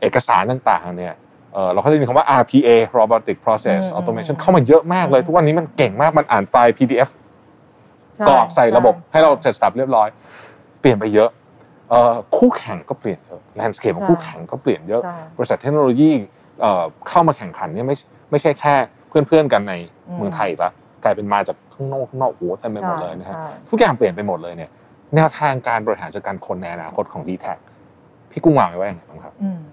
[0.02, 1.14] เอกสารต่างๆเนี่ย
[1.54, 7.10] เอ่อเราก็จะยินคำว่า RPA Robotic Process อืม Automation เข้ามาเยอะมากเลยอืมทุกวันนี้มันเก่งมากมันอ่านไฟล์ PDF
[8.18, 10.08] ช่กรอกใส่ระบบช่ให้เราเสร็จสับเรียบร้อย
[10.80, 11.30] เปลี่ยนไปเยอะ
[11.90, 16.12] เอ่อคู่แข่งก็เปลี่ยนเยอะ landscape ของใช่คู่แข่งก็เปลี่ยนเยอะใช่บริษัทเทคโนโลยี
[16.62, 17.96] เอ่อเข้ามาแข่งขันเนี่ยไม่
[18.32, 18.76] ไม่ใช่แค่
[19.08, 19.74] เพื่อนๆกันใน
[20.08, 20.72] อืมเมืองไทยละ
[21.04, 24.70] กลายเป็นมาจากข้างนอกข้างนอกโอ้โหเต็มไปหมดเลยนะฮะใช่ทุกอย่างเปลี่ยนไปหมดเลยเนี่ย
[25.16, 27.46] แนวทางการบริหารจัดการคนในอนาคตของ d t แท
[28.32, 29.73] พี่กุ้งวางไว้ว่าอย่างไรบ้างครับอืมค่ะ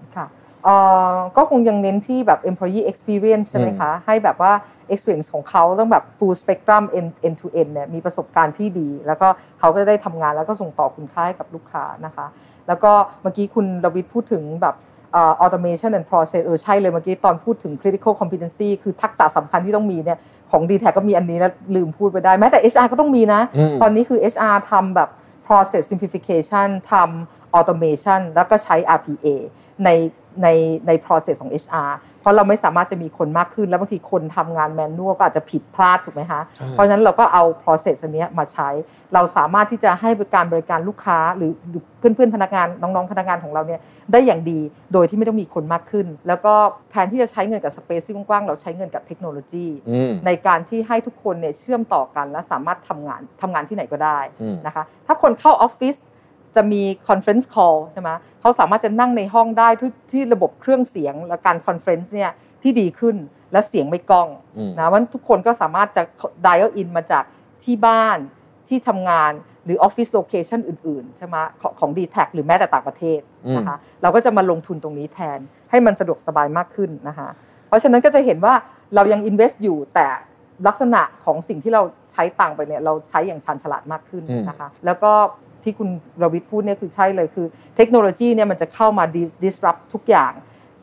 [1.37, 4.51] ก็คงยังเน้นที่แบบ employee experience ใช่ไหมคะ ให้แบบว่า
[4.93, 9.27] experience ของเขาต้องแบบ full spectrum end end to end เนี่ยมีประสบการณ์ที่ดี แล้วก็
[9.59, 12.25] เขาก็จะได้ทำงานแล้วก็ส่งต่อคุณค่าให้กับลูกค้านะคะ
[12.67, 12.91] แล้วก็
[13.21, 14.75] เมื่อกี้คุณรวิทย์พูดถึงแบบ
[15.13, 20.17] เอ่อ automation and process เออใช่เลยเมื่อกี้ตอนพูดถึง critical competency คือทักษะสำคัญที่ต้องมีเนี่ย
[20.51, 25.09] ของ d t แทก็มีอันนี้แล้วลืมพูดไปได้แม้แต่ HR ก็ต้องมีนะอืมตอนนี้คือ HR ทำแบบ
[25.47, 29.27] process simplification ทำ automation แล้วก็ใช้ RPA
[29.85, 29.89] ใน
[30.43, 30.47] ใน
[30.87, 38.69] ใน process ของ HR เพราะเราไม่สามารถจะมีคนมากขึ้น แล้วบางทีคนทำงานแมนนวลก็อาจจะผิดพลาดถูกไหมคะใช่เพราะฉะนั้นเราก็เอา process อันเนี้ยมาใช้
[39.13, 41.51] เราสามารถที่จะให้บริการบริการลูกค้าหรือ
[41.99, 43.79] เพื่อนๆพนักงานน้องๆพนักงานของเราเนี่ย
[44.11, 44.59] ได้อย่างดี
[44.93, 46.53] โดยที่ไม่ต้องมีคนมากขึ้น แล้วก็
[46.91, 55.95] แทนที่จะใช้เงินกับ space ที่กว้างๆเราใช้เงินกับเทคโนโลยีอืมในการที่ให้ทุกคนเนี่ยเชื่อมต่อกันและสามารถทำงานทำงานที่ไหนก็ได้อืมนะคะ ถ้าคนเข้าออฟฟิศ
[56.55, 58.09] จะมี conference call ใช่ไหม
[58.41, 62.31] เขาสามารถจะนั่งในห้องได้ที่ที่ระบบเครื่องเสียงและการ conference เนี่ย
[62.63, 63.15] ที่ดีขึ้น
[63.51, 64.27] และเสียงไม่ก้อง
[64.57, 66.03] อืมนะวันทุกคนก็สามารถจะ
[66.45, 67.23] dial in มาจาก
[67.63, 68.17] ที่บ้าน
[68.67, 69.31] ที่ทำงาน
[69.65, 73.19] หรือ office location อื่นๆใช่ไหมของของ d t แทหรือแม้แต่ต่างประเทศ
[73.57, 75.39] นะคะเราก็จะมาลงทุนตรงนี้แทน
[75.69, 77.29] ให้มันสะดวกสบายมากขึ้นนะคะ
[77.67, 78.53] เพราะฉะนั้นก็จะเห็นว่า
[78.95, 80.07] เรายัง invest อยู่แต่
[80.67, 81.81] ลักษณะของสิ่งที่เรา
[82.13, 85.11] ใช้ตังค์ไปเนี่ยเราใช้อย่างชันฉลาดมากขึ้นอืมนะคะแล้วก็
[85.65, 85.89] ที่คุณ
[86.21, 87.47] รวิทย์พูดเนี่ยคือใช่เลยคือ
[87.77, 89.03] เทคโนโลยีเนี่ยมันจะเข้ามา
[89.43, 90.31] disrupt ทุกอย่าง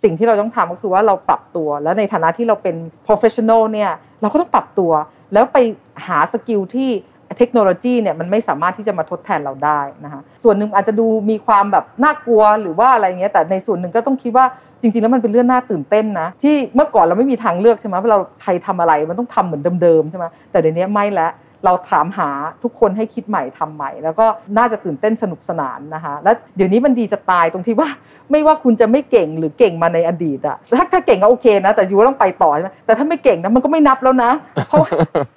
[0.02, 2.76] สิ่งที่เราต้องทำก็คือว่าเราปรับตัว แล้วในฐานะที่เราเป็น
[3.06, 4.92] professional เนี่ยเราก็ต้องปรับตัว
[5.32, 5.58] แล้วไป
[6.06, 6.90] หาสกิลที่
[7.38, 14.46] เทคโนโลยีเนี่ยมันไม่สามารถที่จะมาทดแทนเราได้นะคะส่วนหนึ่งอาจจะดูมีความแบบน่ากลัวหรือว่าอะไรเงี้ยแต่ในส่วนหนึ่งก็ต้องคิดว่า
[14.80, 21.30] จริง ๆ แล้วมันเป็นเรื่องน่าตื่นเต้นนะที่เมื่อก่อนเราไม่มีทางเลือกใช่ไหมว่าเราใครทำอะไรมันต้องทำเหมือนเดิมๆใช่ไหมแต่เดี๋ยวนี้ไม่แล้ว
[21.64, 22.30] เราถามหา
[22.62, 24.26] ทุกคนให้คิดใหม่ทำใหม่ แล้วก็
[24.58, 27.88] น่าจะตื่นเต้นสนุกสนานนะคะแล้วเดี๋ยวนี้มันดีจะตายตรงที่ว่า
[28.30, 34.30] ไม่ว่าคุณจะไม่เก่งหรือเก่งมาในอดีตอะถ้าถ้าเก่งก็โอเคนะ แต่ยูก็ต้องไปต่อใช่ไหมแต่ถ้าไม่เก่งนะมันก็ไม่นับแล้วนะ
[34.68, 34.90] เพราะว่า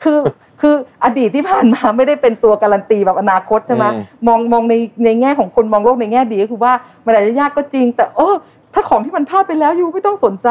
[0.03, 0.19] คือ
[0.61, 6.74] คืออดีตที่ผ่านมาไม่ได้เป็นตัวการันตีแบบอนาคตใช่ไหมอืมมองมองในในแง่ของคนมองโลกในแง่ดีก็คือว่า
[7.05, 8.30] มันอาจจะยากก็จริง แต่โอ้
[8.74, 10.47] ถ้าของที่มันพลาดไปแล้วยูไม่ต้องสนใจ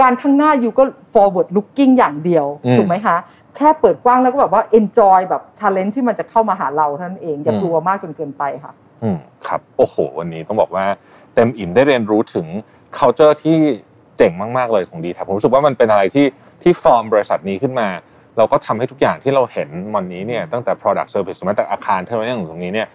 [0.00, 3.16] การข้างหน้ายูก็ forward looking อย่างเดียวอืมถูกไหมคะ
[3.56, 8.72] แค่เปิดกว้างแล้วก็แบบว่า enjoy แบบ challenge ที่มันจะเข้ามาหาเราเท่านั้นเองอย่ากลัวมากจนเกินไปค่ะ
[9.02, 10.84] อืมครับโอ้โห วันนี้ต้องบอกว่า
[11.34, 12.46] เต็มอิ่มได้เรียนรู้ถึง
[12.98, 13.58] culture ที่
[14.18, 16.26] เจ๋งมาก ๆ เลยของดีแทผมรู้สึกว่ามันเป็นอะไรที่
[16.62, 17.88] ที่ฟอร์มบริษัทนี้ขึ้นมา
[18.36, 22.88] เราก็ทำให้ทุกอย่างที่เราเห็นวันนี้เนี่ยตั้งแต่ product service แม้แต่อาคารที่เราอย่างตรงนี้เนี่ย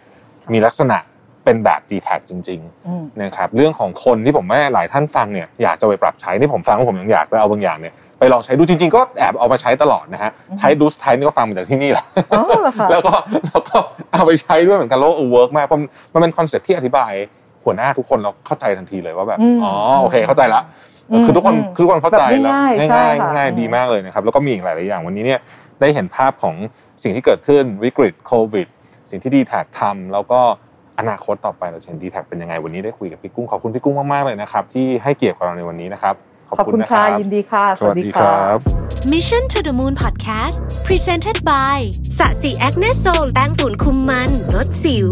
[0.53, 0.97] มีลักษณะ
[1.45, 13.13] เป็นแบบ d t แทจริงอืมๆนะครับเรื่องของคนที่ผมแม่หลายท่านฟังเนี่ยอยากจะไปปรับใช้นี่ผมฟังว่าผมยังอยากจะเอาบางอย่างเนี่ยไปลองใช้ดูจริงๆ ก็แอบเอามาใช้ตลอดนะฮะอือฮึใช้ดูสไทนี่ก็ฟังมาจากที่นี่แหละอ๋อเหรอคะแล้วก็
[13.47, 13.77] แล้วก็
[14.13, 17.11] เอาไปใช้ด้วยเหมือนกันแล้วเออ work มากเพราะมันมันเป็นคอนเซ็ปต์ที่อธิบาย
[17.63, 20.61] หัวหน้าทุกคนเราเข้าใจทันทีเลยว่าแบบอืมอ๋อโอเคเข้าใจละ
[21.11, 25.39] อืมคือทุกคนอืมคือทุกคนเข้าใจแบบแล้วง่ายๆง่ายใช่ง่ายค่ะง่ายอืมดีมากเลยนะครับแล้วก็มีอีกหลายๆอย่างวันนี้เนี่ย
[25.81, 26.55] ได้เห็นภาพของ
[27.03, 28.67] สิ่งที่เกิดขึ้นวิกฤตโควิด
[29.09, 30.41] สิ่งที่ d t แททำแล้วก็
[30.99, 36.15] อนาคตต่อไปเราจะเห็น d t แทเป็นยังไงวันนี้ได้คุยกับพี่กุ้งขอบคุณพี่กุ้งมากๆเลยนะครับ ที่ให้เกียรติกับเราในวันนี้นะครับ
[36.49, 38.57] ขอบขอบคุณคุณนะครับค่ะยินดีค่ะ สวัสดีครับ
[39.13, 41.77] Mission to the Moon Podcast Presented by
[42.19, 45.09] Sasi Acne Sol แป้งฝุ่นคุมมันลดสิว